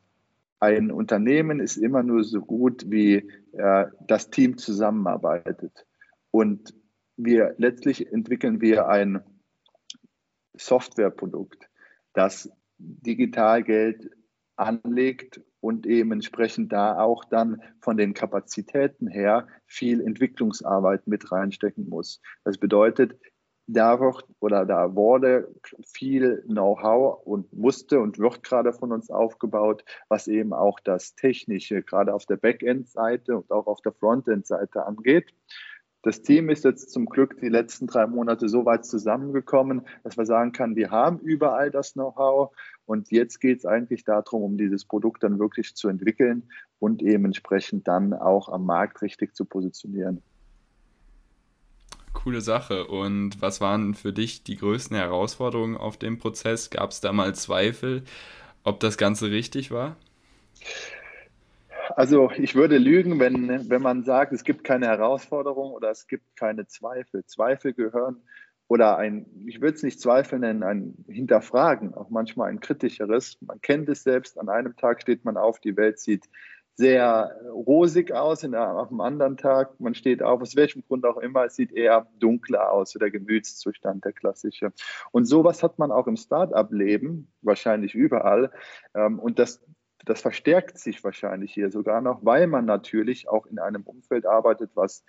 ein 0.60 0.92
Unternehmen 0.92 1.60
ist 1.60 1.78
immer 1.78 2.04
nur 2.04 2.24
so 2.24 2.42
gut, 2.42 2.92
wie 2.92 3.28
äh, 3.54 3.86
das 4.06 4.30
Team 4.30 4.58
zusammenarbeitet. 4.58 5.88
Und 6.32 6.74
wir 7.18 7.56
letztlich 7.58 8.12
entwickeln 8.12 8.62
wir 8.62 8.88
ein 8.88 9.24
Softwareprodukt, 10.56 11.70
das 12.14 12.50
Digitalgeld 12.78 14.10
anlegt 14.56 15.42
und 15.62 15.86
eben 15.86 16.12
entsprechend 16.12 16.72
da 16.72 17.00
auch 17.00 17.26
dann 17.26 17.62
von 17.82 17.98
den 17.98 18.14
Kapazitäten 18.14 19.08
her 19.08 19.48
viel 19.66 20.02
Entwicklungsarbeit 20.02 21.08
mit 21.08 21.32
reinstecken 21.32 21.90
muss. 21.90 22.22
Das 22.44 22.58
bedeutet, 22.58 23.20
da 23.68 24.00
wird 24.00 24.26
oder 24.40 24.66
da 24.66 24.96
wurde 24.96 25.54
viel 25.86 26.42
Know-how 26.48 27.22
und 27.26 27.54
musste 27.54 28.00
und 28.00 28.18
wird 28.18 28.42
gerade 28.42 28.74
von 28.74 28.92
uns 28.92 29.12
aufgebaut, 29.12 29.84
was 30.08 30.28
eben 30.28 30.54
auch 30.54 30.80
das 30.80 31.14
Technische, 31.16 31.84
gerade 31.84 32.14
auf 32.14 32.26
der 32.26 32.38
Backend-Seite 32.38 33.38
und 33.38 33.52
auch 33.52 33.68
auf 33.68 33.82
der 33.82 33.92
Frontend-Seite 33.92 34.86
angeht. 34.86 35.34
Das 36.02 36.22
Team 36.22 36.50
ist 36.50 36.64
jetzt 36.64 36.92
zum 36.92 37.08
Glück 37.08 37.40
die 37.42 37.50
letzten 37.50 37.88
drei 37.88 38.08
Monate 38.08 38.48
so 38.48 38.66
weit 38.66 38.86
zusammengekommen, 38.86 39.82
dass 40.04 40.18
wir 40.18 40.26
sagen 40.26 40.54
können, 40.54 40.78
wir 40.78 40.92
haben 40.92 41.20
überall 41.20 41.72
das 41.72 41.94
Know-how 41.94 42.52
und 42.86 43.12
jetzt 43.12 43.42
geht 43.42 43.60
es 43.60 43.66
eigentlich 43.66 44.06
darum, 44.06 44.44
um 44.44 44.58
dieses 44.58 44.86
Produkt 44.86 45.24
dann 45.24 45.40
wirklich 45.40 45.76
zu 45.76 45.90
entwickeln 45.90 46.44
und 46.80 47.02
eben 47.02 47.26
entsprechend 47.26 47.88
dann 47.90 48.14
auch 48.14 48.48
am 48.48 48.66
Markt 48.66 49.02
richtig 49.02 49.36
zu 49.36 49.44
positionieren. 49.44 50.22
Coole 52.14 52.42
Sache. 52.42 52.88
Und 52.88 53.42
was 53.42 53.60
waren 53.60 53.94
für 53.94 54.14
dich 54.14 54.44
die 54.44 54.56
größten 54.56 54.96
Herausforderungen 54.96 55.78
auf 55.78 55.98
dem 55.98 56.18
Prozess? 56.18 56.70
Gab 56.70 56.92
es 56.92 57.02
da 57.02 57.12
mal 57.12 57.36
Zweifel, 57.36 58.04
ob 58.64 58.80
das 58.80 58.98
Ganze 58.98 59.32
richtig 59.32 59.70
war? 59.70 59.98
Also 61.96 62.32
ich 62.32 62.56
würde 62.56 62.78
lügen, 62.78 63.20
wenn, 63.20 63.70
wenn 63.70 63.82
man 63.82 64.04
sagt, 64.04 64.34
es 64.34 64.44
gibt 64.44 64.64
keine 64.64 64.88
Herausforderung 64.88 65.72
oder 65.72 65.90
es 65.90 66.08
gibt 66.08 66.36
keine 66.36 66.68
Zweifel. 66.68 67.26
Zweifel 67.26 67.74
gehören 67.74 68.22
oder 68.68 68.98
ein, 68.98 69.26
ich 69.48 69.62
würde 69.62 69.76
es 69.76 69.84
nicht 69.84 70.00
Zweifel 70.00 70.40
nennen, 70.40 70.64
ein 70.64 71.04
Hinterfragen, 71.08 71.96
auch 71.96 72.10
manchmal 72.10 72.50
ein 72.50 72.60
kritischeres. 72.60 73.38
Man 73.42 73.60
kennt 73.62 73.90
es 73.90 74.04
selbst, 74.04 74.40
an 74.40 74.48
einem 74.48 74.76
Tag 74.76 75.02
steht 75.02 75.26
man 75.26 75.38
auf, 75.38 75.60
die 75.60 75.76
Welt 75.76 76.00
sieht 76.00 76.30
sehr 76.76 77.36
rosig 77.52 78.14
aus, 78.14 78.44
in, 78.44 78.56
auf 78.56 78.90
einem 78.90 79.02
anderen 79.02 79.36
Tag, 79.36 79.78
man 79.82 79.96
steht 79.96 80.24
auf, 80.24 80.42
aus 80.42 80.56
welchem 80.56 80.82
Grund 80.88 81.06
auch 81.06 81.18
immer, 81.18 81.44
es 81.46 81.56
sieht 81.56 81.74
eher 81.74 82.08
dunkler 82.20 82.72
aus, 82.72 82.92
so 82.92 83.00
der 83.00 83.12
Gemütszustand, 83.12 84.06
der 84.06 84.14
klassische. 84.14 84.72
Und 85.12 85.26
sowas 85.26 85.62
hat 85.62 85.78
man 85.78 85.92
auch 85.92 86.08
im 86.08 86.16
Start-up-Leben, 86.16 87.34
wahrscheinlich 87.42 87.96
überall. 87.96 88.52
Ähm, 88.94 89.20
und 89.20 89.40
das 89.40 89.62
das 90.10 90.22
verstärkt 90.22 90.80
sich 90.80 91.04
wahrscheinlich 91.04 91.54
hier 91.54 91.70
sogar 91.70 92.02
noch, 92.02 92.26
weil 92.26 92.48
man 92.48 92.66
natürlich 92.66 93.30
auch 93.30 93.46
in 93.46 93.60
einem 93.60 93.84
Umfeld 93.84 94.26
arbeitet, 94.26 94.72
was, 94.74 95.06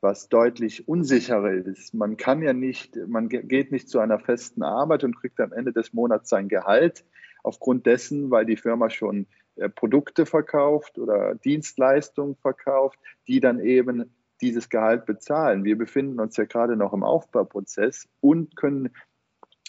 was 0.00 0.28
deutlich 0.28 0.86
unsicherer 0.86 1.50
ist. 1.50 1.92
Man 1.92 2.16
kann 2.16 2.40
ja 2.40 2.52
nicht, 2.52 2.96
man 3.08 3.28
geht 3.28 3.72
nicht 3.72 3.88
zu 3.88 3.98
einer 3.98 4.20
festen 4.20 4.62
Arbeit 4.62 5.02
und 5.02 5.18
kriegt 5.18 5.40
am 5.40 5.52
Ende 5.52 5.72
des 5.72 5.92
Monats 5.92 6.28
sein 6.28 6.48
Gehalt 6.48 7.04
aufgrund 7.42 7.86
dessen, 7.86 8.30
weil 8.30 8.46
die 8.46 8.56
Firma 8.56 8.90
schon 8.90 9.26
äh, 9.56 9.68
Produkte 9.68 10.24
verkauft 10.24 10.98
oder 10.98 11.34
Dienstleistungen 11.34 12.36
verkauft, 12.36 13.00
die 13.26 13.40
dann 13.40 13.58
eben 13.58 14.14
dieses 14.40 14.68
Gehalt 14.68 15.04
bezahlen. 15.04 15.64
Wir 15.64 15.76
befinden 15.76 16.20
uns 16.20 16.36
ja 16.36 16.44
gerade 16.44 16.76
noch 16.76 16.92
im 16.92 17.02
Aufbauprozess 17.02 18.08
und 18.20 18.54
können 18.54 18.90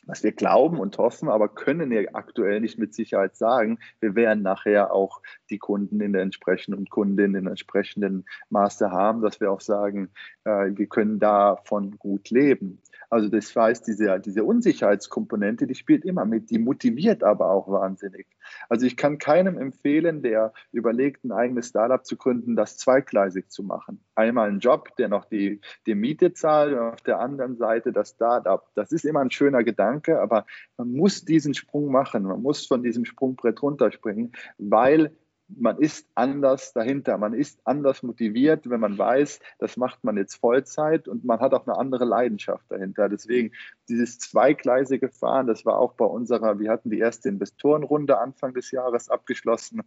was 0.05 0.23
wir 0.23 0.31
glauben 0.31 0.79
und 0.79 0.97
hoffen, 0.97 1.29
aber 1.29 1.49
können 1.49 1.91
ja 1.91 2.01
aktuell 2.13 2.61
nicht 2.61 2.77
mit 2.77 2.93
Sicherheit 2.93 3.35
sagen. 3.35 3.79
Wir 3.99 4.15
werden 4.15 4.43
nachher 4.43 4.93
auch 4.93 5.21
die 5.49 5.57
Kunden 5.57 6.01
in 6.01 6.13
der 6.13 6.21
entsprechenden 6.21 6.87
Kundinnen 6.89 7.35
in 7.35 7.43
der 7.45 7.51
entsprechenden 7.51 8.25
Maße 8.49 8.91
haben, 8.91 9.21
dass 9.21 9.39
wir 9.39 9.51
auch 9.51 9.61
sagen, 9.61 10.09
äh, 10.43 10.71
wir 10.73 10.87
können 10.87 11.19
davon 11.19 11.97
gut 11.97 12.29
leben. 12.29 12.81
Also 13.09 13.29
das 13.29 13.55
heißt, 13.55 13.87
diese, 13.87 14.19
diese 14.19 14.43
Unsicherheitskomponente, 14.43 15.67
die 15.67 15.75
spielt 15.75 16.05
immer 16.05 16.25
mit, 16.25 16.49
die 16.49 16.59
motiviert 16.59 17.23
aber 17.23 17.49
auch 17.49 17.67
wahnsinnig. 17.69 18.27
Also 18.69 18.85
ich 18.85 18.97
kann 18.97 19.17
keinem 19.17 19.57
empfehlen, 19.57 20.21
der 20.21 20.53
überlegt, 20.71 21.23
ein 21.23 21.31
eigenes 21.31 21.67
Startup 21.67 22.05
zu 22.05 22.17
gründen, 22.17 22.55
das 22.55 22.77
zweigleisig 22.77 23.49
zu 23.49 23.63
machen. 23.63 24.03
Einmal 24.15 24.49
einen 24.49 24.59
Job, 24.59 24.95
der 24.97 25.07
noch 25.07 25.25
die, 25.25 25.61
die 25.85 25.95
Miete 25.95 26.33
zahlt 26.33 26.73
und 26.73 26.79
auf 26.79 27.01
der 27.01 27.19
anderen 27.19 27.57
Seite 27.57 27.91
das 27.91 28.11
Startup. 28.11 28.63
Das 28.75 28.91
ist 28.91 29.05
immer 29.05 29.21
ein 29.21 29.31
schöner 29.31 29.63
Gedanke, 29.63 29.94
aber 30.07 30.45
man 30.77 30.91
muss 30.91 31.25
diesen 31.25 31.53
Sprung 31.53 31.91
machen. 31.91 32.23
Man 32.23 32.41
muss 32.41 32.65
von 32.65 32.83
diesem 32.83 33.05
Sprungbrett 33.05 33.61
runterspringen, 33.61 34.33
weil 34.57 35.15
man 35.47 35.77
ist 35.77 36.07
anders 36.15 36.73
dahinter, 36.73 37.17
man 37.17 37.33
ist 37.33 37.59
anders 37.65 38.01
motiviert, 38.03 38.69
wenn 38.69 38.79
man 38.79 38.97
weiß, 38.97 39.39
das 39.59 39.77
macht 39.77 40.03
man 40.03 40.17
jetzt 40.17 40.35
Vollzeit 40.35 41.07
und 41.07 41.23
man 41.23 41.39
hat 41.39 41.53
auch 41.53 41.67
eine 41.67 41.77
andere 41.77 42.05
Leidenschaft 42.05 42.65
dahinter. 42.69 43.09
Deswegen 43.09 43.51
dieses 43.87 44.17
zweigleisige 44.17 45.09
Fahren, 45.09 45.47
das 45.47 45.65
war 45.65 45.77
auch 45.77 45.93
bei 45.93 46.05
unserer, 46.05 46.59
wir 46.59 46.71
hatten 46.71 46.89
die 46.89 46.99
erste 46.99 47.29
Investorenrunde 47.29 48.17
Anfang 48.17 48.53
des 48.53 48.71
Jahres 48.71 49.09
abgeschlossen 49.09 49.83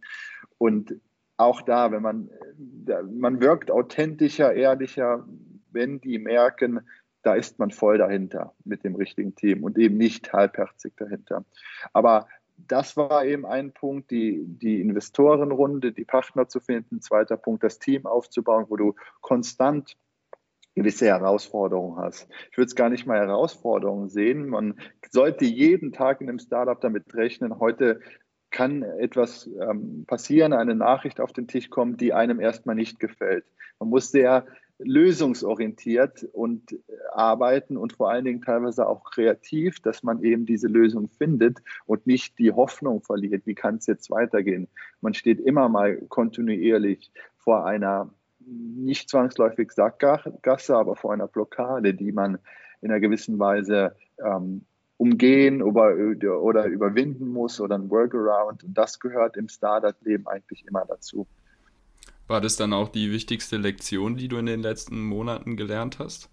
und 0.57 0.95
auch 1.37 1.61
da, 1.61 1.91
wenn 1.91 2.01
man, 2.01 2.29
man 3.11 3.39
wirkt 3.39 3.71
authentischer, 3.71 4.53
ehrlicher, 4.53 5.25
wenn 5.71 6.01
die 6.01 6.19
merken, 6.19 6.81
da 7.23 7.35
ist 7.35 7.59
man 7.59 7.71
voll 7.71 7.97
dahinter 7.97 8.53
mit 8.63 8.83
dem 8.83 8.95
richtigen 8.95 9.35
Team 9.35 9.63
und 9.63 9.77
eben 9.77 9.97
nicht 9.97 10.31
halbherzig 10.31 10.93
dahinter. 10.95 11.45
Aber 11.93 12.27
das 12.67 12.97
war 12.97 13.25
eben 13.25 13.45
ein 13.45 13.71
Punkt, 13.71 14.11
die, 14.11 14.43
die 14.45 14.81
Investorenrunde, 14.81 15.91
die 15.91 16.05
Partner 16.05 16.47
zu 16.47 16.59
finden. 16.59 17.01
Zweiter 17.01 17.37
Punkt, 17.37 17.63
das 17.63 17.79
Team 17.79 18.05
aufzubauen, 18.05 18.65
wo 18.69 18.75
du 18.75 18.95
konstant 19.21 19.95
gewisse 20.75 21.07
Herausforderungen 21.07 21.97
hast. 21.97 22.27
Ich 22.51 22.57
würde 22.57 22.67
es 22.67 22.75
gar 22.75 22.89
nicht 22.89 23.05
mal 23.05 23.19
Herausforderungen 23.19 24.09
sehen. 24.09 24.47
Man 24.47 24.79
sollte 25.09 25.45
jeden 25.45 25.91
Tag 25.91 26.21
in 26.21 26.29
einem 26.29 26.39
Startup 26.39 26.79
damit 26.79 27.13
rechnen, 27.15 27.59
heute 27.59 27.99
kann 28.51 28.81
etwas 28.81 29.47
ähm, 29.61 30.05
passieren, 30.07 30.53
eine 30.53 30.73
Nachricht 30.73 31.19
auf 31.19 31.33
den 31.33 31.47
Tisch 31.47 31.69
kommt, 31.69 32.01
die 32.01 32.13
einem 32.13 32.39
erstmal 32.39 32.75
nicht 32.75 32.99
gefällt. 32.99 33.45
Man 33.77 33.89
muss 33.89 34.09
sehr 34.11 34.47
lösungsorientiert 34.79 36.23
und 36.31 36.75
arbeiten 37.11 37.77
und 37.77 37.93
vor 37.93 38.09
allen 38.09 38.25
Dingen 38.25 38.41
teilweise 38.41 38.87
auch 38.87 39.03
kreativ, 39.11 39.81
dass 39.81 40.03
man 40.03 40.23
eben 40.23 40.45
diese 40.45 40.67
Lösung 40.67 41.09
findet 41.09 41.59
und 41.85 42.07
nicht 42.07 42.39
die 42.39 42.51
Hoffnung 42.51 43.01
verliert, 43.01 43.45
wie 43.45 43.55
kann 43.55 43.75
es 43.75 43.87
jetzt 43.87 44.09
weitergehen. 44.09 44.67
Man 45.01 45.13
steht 45.13 45.39
immer 45.41 45.67
mal 45.67 45.97
kontinuierlich 46.07 47.11
vor 47.37 47.65
einer 47.65 48.09
nicht 48.39 49.09
zwangsläufig 49.09 49.71
Sackgasse, 49.71 50.75
aber 50.75 50.95
vor 50.95 51.13
einer 51.13 51.27
Blockade, 51.27 51.93
die 51.93 52.11
man 52.11 52.39
in 52.81 52.89
einer 52.89 52.99
gewissen 52.99 53.37
Weise 53.37 53.95
ähm, 54.23 54.65
umgehen 54.97 55.61
oder, 55.61 56.41
oder 56.41 56.65
überwinden 56.65 57.29
muss 57.29 57.59
oder 57.61 57.75
ein 57.75 57.89
Workaround. 57.89 58.63
Und 58.63 58.77
das 58.77 58.99
gehört 58.99 59.37
im 59.37 59.49
Startup-Leben 59.49 60.27
eigentlich 60.27 60.65
immer 60.67 60.85
dazu. 60.85 61.27
War 62.27 62.41
das 62.41 62.55
dann 62.55 62.73
auch 62.73 62.89
die 62.89 63.11
wichtigste 63.11 63.57
Lektion, 63.57 64.15
die 64.15 64.27
du 64.27 64.37
in 64.37 64.45
den 64.45 64.61
letzten 64.61 65.03
Monaten 65.03 65.57
gelernt 65.57 65.99
hast? 65.99 66.29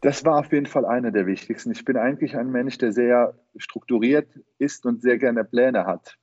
Das 0.00 0.24
war 0.24 0.38
auf 0.38 0.52
jeden 0.52 0.66
Fall 0.66 0.84
eine 0.84 1.10
der 1.10 1.26
wichtigsten. 1.26 1.72
Ich 1.72 1.84
bin 1.84 1.96
eigentlich 1.96 2.36
ein 2.36 2.50
Mensch, 2.50 2.78
der 2.78 2.92
sehr 2.92 3.34
strukturiert 3.56 4.28
ist 4.58 4.86
und 4.86 5.02
sehr 5.02 5.18
gerne 5.18 5.44
Pläne 5.44 5.86
hat. 5.86 6.18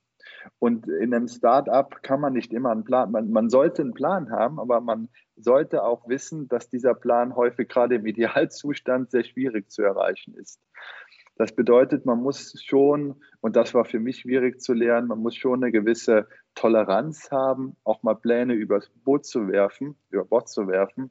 Und 0.58 0.86
in 0.86 1.12
einem 1.12 1.28
Startup 1.28 2.02
kann 2.02 2.20
man 2.20 2.32
nicht 2.32 2.52
immer 2.52 2.70
einen 2.70 2.84
Plan, 2.84 3.10
man, 3.10 3.30
man 3.30 3.50
sollte 3.50 3.82
einen 3.82 3.94
Plan 3.94 4.30
haben, 4.30 4.58
aber 4.60 4.80
man 4.80 5.08
sollte 5.36 5.82
auch 5.82 6.08
wissen, 6.08 6.48
dass 6.48 6.70
dieser 6.70 6.94
Plan 6.94 7.34
häufig 7.34 7.68
gerade 7.68 7.96
im 7.96 8.06
Idealzustand 8.06 9.10
sehr 9.10 9.24
schwierig 9.24 9.70
zu 9.70 9.82
erreichen 9.82 10.34
ist. 10.34 10.60
Das 11.36 11.54
bedeutet, 11.54 12.06
man 12.06 12.22
muss 12.22 12.60
schon, 12.62 13.20
und 13.40 13.56
das 13.56 13.74
war 13.74 13.84
für 13.84 14.00
mich 14.00 14.20
schwierig 14.20 14.60
zu 14.60 14.72
lernen, 14.72 15.08
man 15.08 15.20
muss 15.20 15.36
schon 15.36 15.62
eine 15.62 15.70
gewisse 15.70 16.26
Toleranz 16.54 17.30
haben, 17.30 17.76
auch 17.84 18.02
mal 18.02 18.14
Pläne 18.14 18.54
übers 18.54 18.90
Boot 19.04 19.26
zu 19.26 19.48
werfen, 19.48 19.96
über 20.10 20.24
Bord 20.24 20.48
zu 20.48 20.66
werfen 20.66 21.10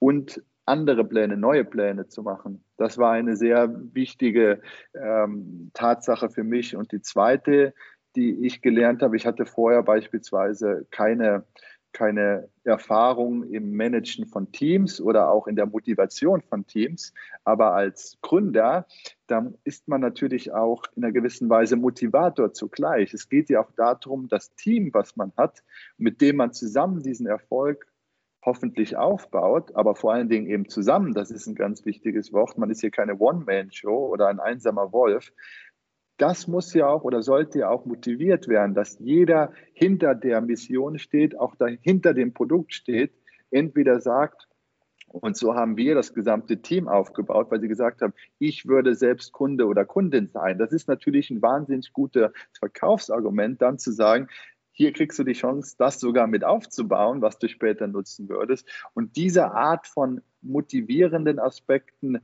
und 0.00 0.42
andere 0.66 1.04
Pläne, 1.04 1.36
neue 1.36 1.64
Pläne 1.64 2.08
zu 2.08 2.22
machen. 2.22 2.64
Das 2.76 2.98
war 2.98 3.12
eine 3.12 3.36
sehr 3.36 3.74
wichtige 3.92 4.60
ähm, 4.94 5.70
Tatsache 5.74 6.30
für 6.30 6.44
mich. 6.44 6.76
Und 6.76 6.92
die 6.92 7.02
zweite, 7.02 7.74
die 8.16 8.46
ich 8.46 8.62
gelernt 8.62 9.02
habe, 9.02 9.16
ich 9.16 9.26
hatte 9.26 9.46
vorher 9.46 9.82
beispielsweise 9.82 10.86
keine 10.90 11.44
keine 11.92 12.48
Erfahrung 12.64 13.44
im 13.44 13.72
Managen 13.72 14.26
von 14.26 14.52
Teams 14.52 15.00
oder 15.00 15.30
auch 15.30 15.46
in 15.46 15.56
der 15.56 15.66
Motivation 15.66 16.42
von 16.42 16.66
Teams. 16.66 17.12
Aber 17.44 17.74
als 17.74 18.18
Gründer, 18.22 18.86
dann 19.26 19.56
ist 19.64 19.88
man 19.88 20.00
natürlich 20.00 20.52
auch 20.52 20.84
in 20.96 21.04
einer 21.04 21.12
gewissen 21.12 21.48
Weise 21.48 21.76
Motivator 21.76 22.52
zugleich. 22.52 23.12
Es 23.14 23.28
geht 23.28 23.50
ja 23.50 23.60
auch 23.60 23.72
darum, 23.76 24.28
das 24.28 24.54
Team, 24.54 24.90
was 24.92 25.16
man 25.16 25.32
hat, 25.36 25.62
mit 25.96 26.20
dem 26.20 26.36
man 26.36 26.52
zusammen 26.52 27.02
diesen 27.02 27.26
Erfolg 27.26 27.86
hoffentlich 28.42 28.96
aufbaut, 28.96 29.74
aber 29.74 29.94
vor 29.94 30.14
allen 30.14 30.28
Dingen 30.28 30.46
eben 30.46 30.68
zusammen, 30.68 31.12
das 31.12 31.30
ist 31.30 31.46
ein 31.46 31.54
ganz 31.54 31.84
wichtiges 31.84 32.32
Wort. 32.32 32.56
Man 32.56 32.70
ist 32.70 32.80
hier 32.80 32.90
keine 32.90 33.18
One-Man-Show 33.18 34.06
oder 34.06 34.28
ein 34.28 34.40
einsamer 34.40 34.92
Wolf, 34.92 35.32
das 36.20 36.46
muss 36.46 36.74
ja 36.74 36.86
auch 36.86 37.02
oder 37.02 37.22
sollte 37.22 37.60
ja 37.60 37.70
auch 37.70 37.86
motiviert 37.86 38.46
werden, 38.46 38.74
dass 38.74 38.98
jeder 38.98 39.52
hinter 39.72 40.14
der 40.14 40.40
Mission 40.40 40.98
steht, 40.98 41.38
auch 41.38 41.54
hinter 41.82 42.12
dem 42.12 42.34
Produkt 42.34 42.74
steht, 42.74 43.12
entweder 43.50 44.00
sagt, 44.00 44.46
und 45.08 45.36
so 45.36 45.54
haben 45.54 45.76
wir 45.76 45.94
das 45.96 46.14
gesamte 46.14 46.62
Team 46.62 46.86
aufgebaut, 46.86 47.50
weil 47.50 47.60
sie 47.60 47.68
gesagt 47.68 48.00
haben, 48.00 48.12
ich 48.38 48.68
würde 48.68 48.94
selbst 48.94 49.32
Kunde 49.32 49.66
oder 49.66 49.84
Kundin 49.84 50.28
sein. 50.28 50.56
Das 50.58 50.70
ist 50.72 50.86
natürlich 50.86 51.30
ein 51.30 51.42
wahnsinnig 51.42 51.92
gutes 51.92 52.30
Verkaufsargument, 52.58 53.60
dann 53.60 53.78
zu 53.78 53.90
sagen, 53.90 54.28
hier 54.72 54.92
kriegst 54.92 55.18
du 55.18 55.24
die 55.24 55.32
Chance, 55.32 55.74
das 55.78 55.98
sogar 55.98 56.26
mit 56.26 56.44
aufzubauen, 56.44 57.22
was 57.22 57.38
du 57.38 57.48
später 57.48 57.88
nutzen 57.88 58.28
würdest. 58.28 58.68
Und 58.94 59.16
diese 59.16 59.50
Art 59.50 59.86
von 59.88 60.20
motivierenden 60.42 61.38
Aspekten 61.40 62.20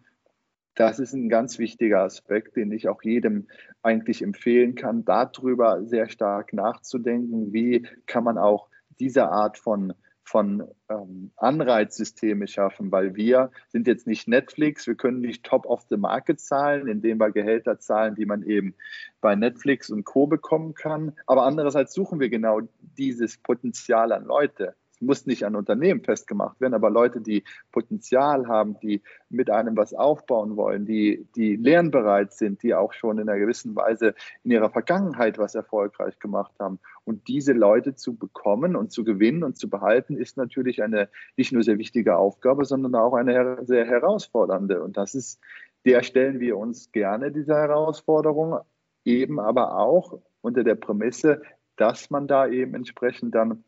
das 0.77 0.99
ist 0.99 1.15
ein 1.15 1.29
ganz 1.29 1.59
wichtiger 1.59 2.03
Aspekt, 2.03 2.55
den 2.57 2.71
ich 2.71 2.89
auch 2.89 3.03
jedem 3.03 3.49
eigentlich 3.83 4.23
empfehlen 4.23 4.75
kann, 4.75 5.05
darüber 5.05 5.85
sehr 5.85 6.09
stark 6.09 6.53
nachzudenken, 6.53 7.53
wie 7.53 7.87
kann 8.07 8.25
man 8.25 8.39
auch 8.39 8.69
diese 9.01 9.29
Art 9.29 9.57
von, 9.57 9.95
von 10.23 10.69
ähm, 10.91 11.33
Anreizsysteme 11.37 12.47
schaffen, 12.47 12.93
weil 12.93 13.17
wir 13.17 13.51
sind 13.69 13.87
jetzt 13.87 14.07
nicht 14.07 14.29
Netflix, 14.29 14.87
wir 14.87 14.97
können 14.97 15.21
nicht 15.21 15.45
Top 15.45 15.65
of 15.65 15.87
the 15.89 15.97
Market 15.97 16.41
zahlen, 16.41 16.89
indem 16.89 17.19
wir 17.19 17.31
Gehälter 17.31 17.79
zahlen, 17.79 18.15
die 18.15 18.27
man 18.27 18.43
eben 18.43 18.75
bei 19.23 19.35
Netflix 19.35 19.89
und 19.89 20.05
Co 20.05 20.27
bekommen 20.27 20.75
kann. 20.75 21.13
Aber 21.27 21.45
andererseits 21.45 21.95
suchen 21.95 22.21
wir 22.21 22.29
genau 22.29 22.61
dieses 22.99 23.39
Potenzial 23.39 24.13
an 24.13 24.25
Leute. 24.25 24.75
Es 24.97 25.03
muss 25.03 25.27
nicht 25.27 25.45
an 25.45 25.57
Unternehmen 25.57 26.03
festgemacht 26.03 26.59
werden, 26.61 26.73
aber 26.73 26.89
Leute, 26.89 27.21
die 27.21 27.45
Potenzial 27.71 28.49
haben, 28.49 28.79
die 28.81 29.03
mit 29.29 29.51
einem 29.51 29.77
was 29.77 29.93
aufbauen 29.93 30.57
wollen, 30.57 30.87
die, 30.87 31.27
die 31.37 31.57
lernbereit 31.57 32.33
sind, 32.33 32.63
die 32.63 32.75
auch 32.75 32.95
schon 32.95 33.19
in 33.19 33.29
einer 33.29 33.39
gewissen 33.39 33.77
Weise 33.77 34.15
in 34.43 34.53
ihrer 34.53 34.71
Vergangenheit 34.71 35.37
was 35.37 35.55
erfolgreich 35.55 36.19
gemacht 36.19 36.53
haben. 36.59 36.79
Und 37.05 37.29
diese 37.29 37.53
Leute 37.53 37.95
zu 37.95 38.17
bekommen 38.17 38.75
und 38.75 38.91
zu 38.91 39.05
gewinnen 39.05 39.45
und 39.45 39.59
zu 39.59 39.69
behalten, 39.69 40.17
ist 40.17 40.39
natürlich 40.39 40.83
eine 40.83 41.11
nicht 41.37 41.53
nur 41.53 41.63
sehr 41.63 41.79
wichtige 41.79 42.17
Aufgabe, 42.17 42.65
sondern 42.65 42.95
auch 42.95 43.13
eine 43.13 43.59
sehr 43.67 43.85
herausfordernde. 43.85 44.83
Und 44.83 44.97
das 44.97 45.15
ist, 45.15 45.41
der 45.85 46.03
stellen 46.03 46.41
wir 46.41 46.57
uns 46.57 46.91
gerne, 46.91 47.31
diese 47.31 47.55
Herausforderung, 47.55 48.61
eben 49.05 49.39
aber 49.41 49.79
auch 49.79 50.19
unter 50.41 50.65
der 50.65 50.75
Prämisse, 50.75 51.43
dass 51.77 52.09
man 52.09 52.27
da 52.27 52.49
eben 52.49 52.75
entsprechend 52.75 53.35
dann 53.35 53.63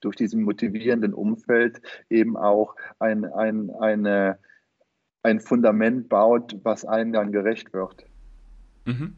durch 0.00 0.16
diesen 0.16 0.42
motivierenden 0.42 1.14
Umfeld 1.14 1.80
eben 2.08 2.36
auch 2.36 2.76
ein, 2.98 3.24
ein, 3.24 3.70
eine, 3.70 4.38
ein 5.22 5.40
Fundament 5.40 6.08
baut, 6.08 6.56
was 6.62 6.84
allen 6.84 7.12
dann 7.12 7.32
gerecht 7.32 7.72
wird. 7.72 8.04
Mhm. 8.84 9.16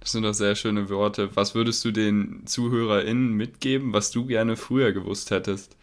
Das 0.00 0.12
sind 0.12 0.22
doch 0.22 0.34
sehr 0.34 0.54
schöne 0.54 0.88
Worte. 0.88 1.34
Was 1.34 1.54
würdest 1.54 1.84
du 1.84 1.90
den 1.90 2.42
ZuhörerInnen 2.46 3.32
mitgeben, 3.32 3.92
was 3.92 4.10
du 4.10 4.26
gerne 4.26 4.56
früher 4.56 4.92
gewusst 4.92 5.30
hättest? 5.30 5.76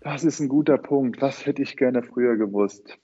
Das 0.00 0.22
ist 0.22 0.38
ein 0.38 0.48
guter 0.48 0.78
Punkt. 0.78 1.20
Was 1.22 1.46
hätte 1.46 1.62
ich 1.62 1.76
gerne 1.76 2.02
früher 2.02 2.36
gewusst? 2.36 2.98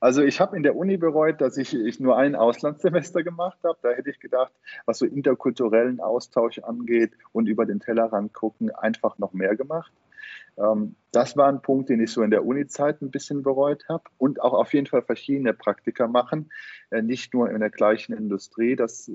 Also 0.00 0.22
ich 0.22 0.40
habe 0.40 0.56
in 0.56 0.62
der 0.62 0.76
Uni 0.76 0.96
bereut, 0.96 1.40
dass 1.40 1.56
ich, 1.56 1.74
ich 1.74 2.00
nur 2.00 2.16
ein 2.16 2.34
Auslandssemester 2.34 3.22
gemacht 3.22 3.58
habe. 3.64 3.78
Da 3.82 3.90
hätte 3.90 4.10
ich 4.10 4.20
gedacht, 4.20 4.52
was 4.84 4.98
so 4.98 5.06
interkulturellen 5.06 6.00
Austausch 6.00 6.58
angeht 6.60 7.12
und 7.32 7.46
über 7.46 7.66
den 7.66 7.80
Tellerrand 7.80 8.32
gucken, 8.32 8.70
einfach 8.74 9.18
noch 9.18 9.32
mehr 9.32 9.56
gemacht. 9.56 9.92
Ähm, 10.58 10.96
das 11.12 11.36
war 11.36 11.48
ein 11.48 11.62
Punkt, 11.62 11.88
den 11.88 12.00
ich 12.00 12.10
so 12.10 12.22
in 12.22 12.30
der 12.30 12.44
Uni-Zeit 12.44 13.02
ein 13.02 13.10
bisschen 13.10 13.42
bereut 13.42 13.84
habe. 13.88 14.04
Und 14.18 14.40
auch 14.40 14.52
auf 14.52 14.72
jeden 14.74 14.86
Fall 14.86 15.02
verschiedene 15.02 15.52
Praktika 15.52 16.06
machen, 16.06 16.50
äh, 16.90 17.02
nicht 17.02 17.34
nur 17.34 17.50
in 17.50 17.60
der 17.60 17.70
gleichen 17.70 18.14
Industrie. 18.14 18.76
Das 18.76 19.10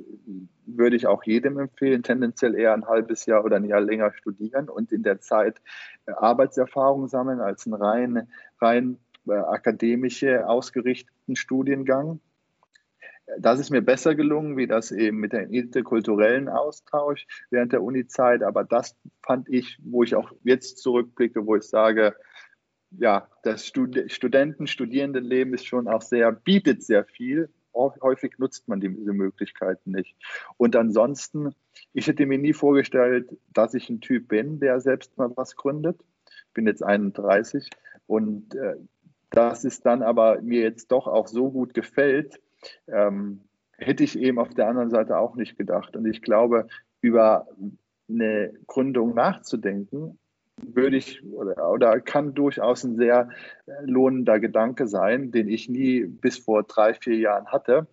würde 0.66 0.96
ich 0.96 1.08
auch 1.08 1.24
jedem 1.24 1.60
empfehlen, 1.60 2.04
tendenziell 2.04 2.56
eher 2.56 2.74
ein 2.74 2.88
halbes 2.88 3.26
Jahr 3.26 3.44
oder 3.44 3.58
ein 3.58 3.66
Jahr 3.66 3.82
länger 3.82 4.14
studieren 4.14 4.70
und 4.70 4.92
in 4.92 5.04
der 5.04 5.20
Zeit 5.20 5.62
äh, 6.06 6.12
Arbeitserfahrung 6.12 7.08
sammeln 7.08 7.40
als 7.40 7.66
ein 7.66 7.74
rein, 7.74 8.28
rein 8.60 8.98
äh, 9.28 9.34
akademische 9.34 10.48
ausgerichteten 10.48 11.36
Studiengang. 11.36 12.20
Das 13.40 13.60
ist 13.60 13.70
mir 13.70 13.82
besser 13.82 14.16
gelungen, 14.16 14.58
wie 14.58 14.68
das 14.68 14.92
eben 14.92 15.18
mit 15.18 15.32
dem 15.32 15.52
interkulturellen 15.54 16.50
Austausch 16.50 17.28
während 17.50 17.72
der 17.72 17.82
Uni-Zeit. 17.82 18.44
Aber 18.44 18.64
das 18.64 18.96
fand 19.24 19.48
ich, 19.48 19.78
wo 19.84 20.04
ich 20.04 20.16
auch 20.16 20.32
jetzt 20.44 20.80
zurückblicke, 20.80 21.46
wo 21.46 21.56
ich 21.56 21.64
sage, 21.64 22.16
ja, 22.98 23.30
das 23.44 23.66
Stud 23.66 24.12
Studenten, 24.12 24.68
Studierendenleben 24.68 25.54
ist 25.54 25.66
schon 25.66 25.88
auch 25.88 26.02
sehr, 26.02 26.32
bietet 26.32 26.84
sehr 26.84 27.06
viel. 27.06 27.50
Häufig 27.74 28.38
nutzt 28.38 28.68
man 28.68 28.82
diese 28.82 29.14
Möglichkeiten 29.14 29.92
nicht. 29.92 30.18
Und 30.58 30.76
ansonsten, 30.76 31.56
ich 31.94 32.08
hätte 32.08 32.26
mir 32.26 32.38
nie 32.38 32.52
vorgestellt, 32.52 33.30
dass 33.54 33.74
ich 33.74 33.90
ein 33.90 34.02
Typ 34.02 34.28
bin, 34.28 34.60
der 34.60 34.82
selbst 34.82 35.18
mal 35.18 35.32
was 35.38 35.56
gründet. 35.56 35.98
Ich 36.48 36.54
bin 36.54 36.68
jetzt 36.68 36.84
31 36.84 37.70
und 38.08 38.56
äh, 38.56 38.76
dass 39.32 39.64
es 39.64 39.82
dann 39.82 40.04
aber 40.04 40.42
mir 40.42 40.62
jetzt 40.62 40.92
doch 40.92 41.08
auch 41.08 41.28
so 41.28 41.52
gut 41.52 41.74
gefällt, 41.74 42.40
ähm, 42.88 43.42
hätte 43.78 44.04
ich 44.04 44.20
eben 44.20 44.38
auf 44.38 44.50
der 44.50 44.68
anderen 44.68 44.92
Seite 44.92 45.18
auch 45.18 45.36
nicht 45.36 45.58
gedacht. 45.58 45.96
Und 45.96 46.06
ich 46.06 46.22
glaube, 46.22 46.68
über 47.02 47.48
eine 48.10 48.54
Gründung 48.68 49.16
nachzudenken, 49.16 50.20
würde 50.58 50.98
ich 50.98 51.24
oder, 51.26 51.72
oder, 51.72 52.00
kann 52.02 52.36
durchaus 52.36 52.84
ein 52.84 52.96
sehr 52.96 53.30
lohnender 53.82 54.40
Gedanke 54.40 54.88
sein, 54.88 55.32
den 55.32 55.48
ich 55.48 55.70
nie 55.70 56.06
bis 56.06 56.38
vor 56.38 56.64
drei, 56.64 56.94
vier 56.94 57.18
Jahren 57.18 57.48
hatte. 57.48 57.88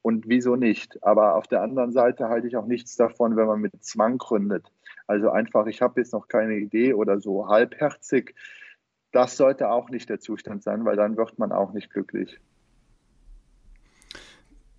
Und 0.00 0.28
wieso 0.28 0.56
nicht? 0.56 1.02
Aber 1.02 1.34
auf 1.34 1.48
der 1.48 1.62
anderen 1.62 1.92
Seite 1.92 2.28
halte 2.28 2.46
ich 2.46 2.56
auch 2.56 2.66
nichts 2.66 2.96
davon, 2.96 3.36
wenn 3.36 3.46
man 3.46 3.60
mit 3.60 3.72
Zwang 3.84 4.18
gründet. 4.18 4.70
Also 5.06 5.30
einfach, 5.30 5.66
ich 5.66 5.82
habe 5.82 6.00
jetzt 6.00 6.12
noch 6.12 6.28
keine 6.28 6.56
Idee 6.56 6.94
oder 6.94 7.20
so 7.20 7.48
halbherzig 7.48 8.34
das 9.14 9.36
sollte 9.36 9.70
auch 9.70 9.90
nicht 9.90 10.08
der 10.08 10.18
Zustand 10.18 10.62
sein, 10.62 10.84
weil 10.84 10.96
dann 10.96 11.16
wird 11.16 11.38
man 11.38 11.52
auch 11.52 11.72
nicht 11.72 11.90
glücklich. 11.90 12.40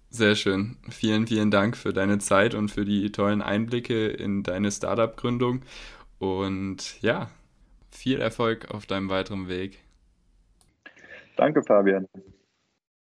Sehr 0.10 0.36
schön. 0.36 0.78
Vielen, 0.90 1.28
vielen 1.28 1.52
Dank 1.52 1.76
für 1.78 1.94
deine 1.94 2.20
Zeit 2.20 2.54
und 2.54 2.70
für 2.70 2.86
die 2.86 3.12
tollen 3.12 3.42
Einblicke 3.42 4.08
in 4.08 4.44
deine 4.44 4.72
Startup-Gründung. 4.72 5.62
Und 6.20 7.02
ja, 7.02 7.30
viel 7.92 8.20
Erfolg 8.20 8.72
auf 8.72 8.86
deinem 8.86 9.10
weiteren 9.10 9.48
Weg. 9.48 9.80
Danke, 11.36 11.64
Fabian. 11.64 12.08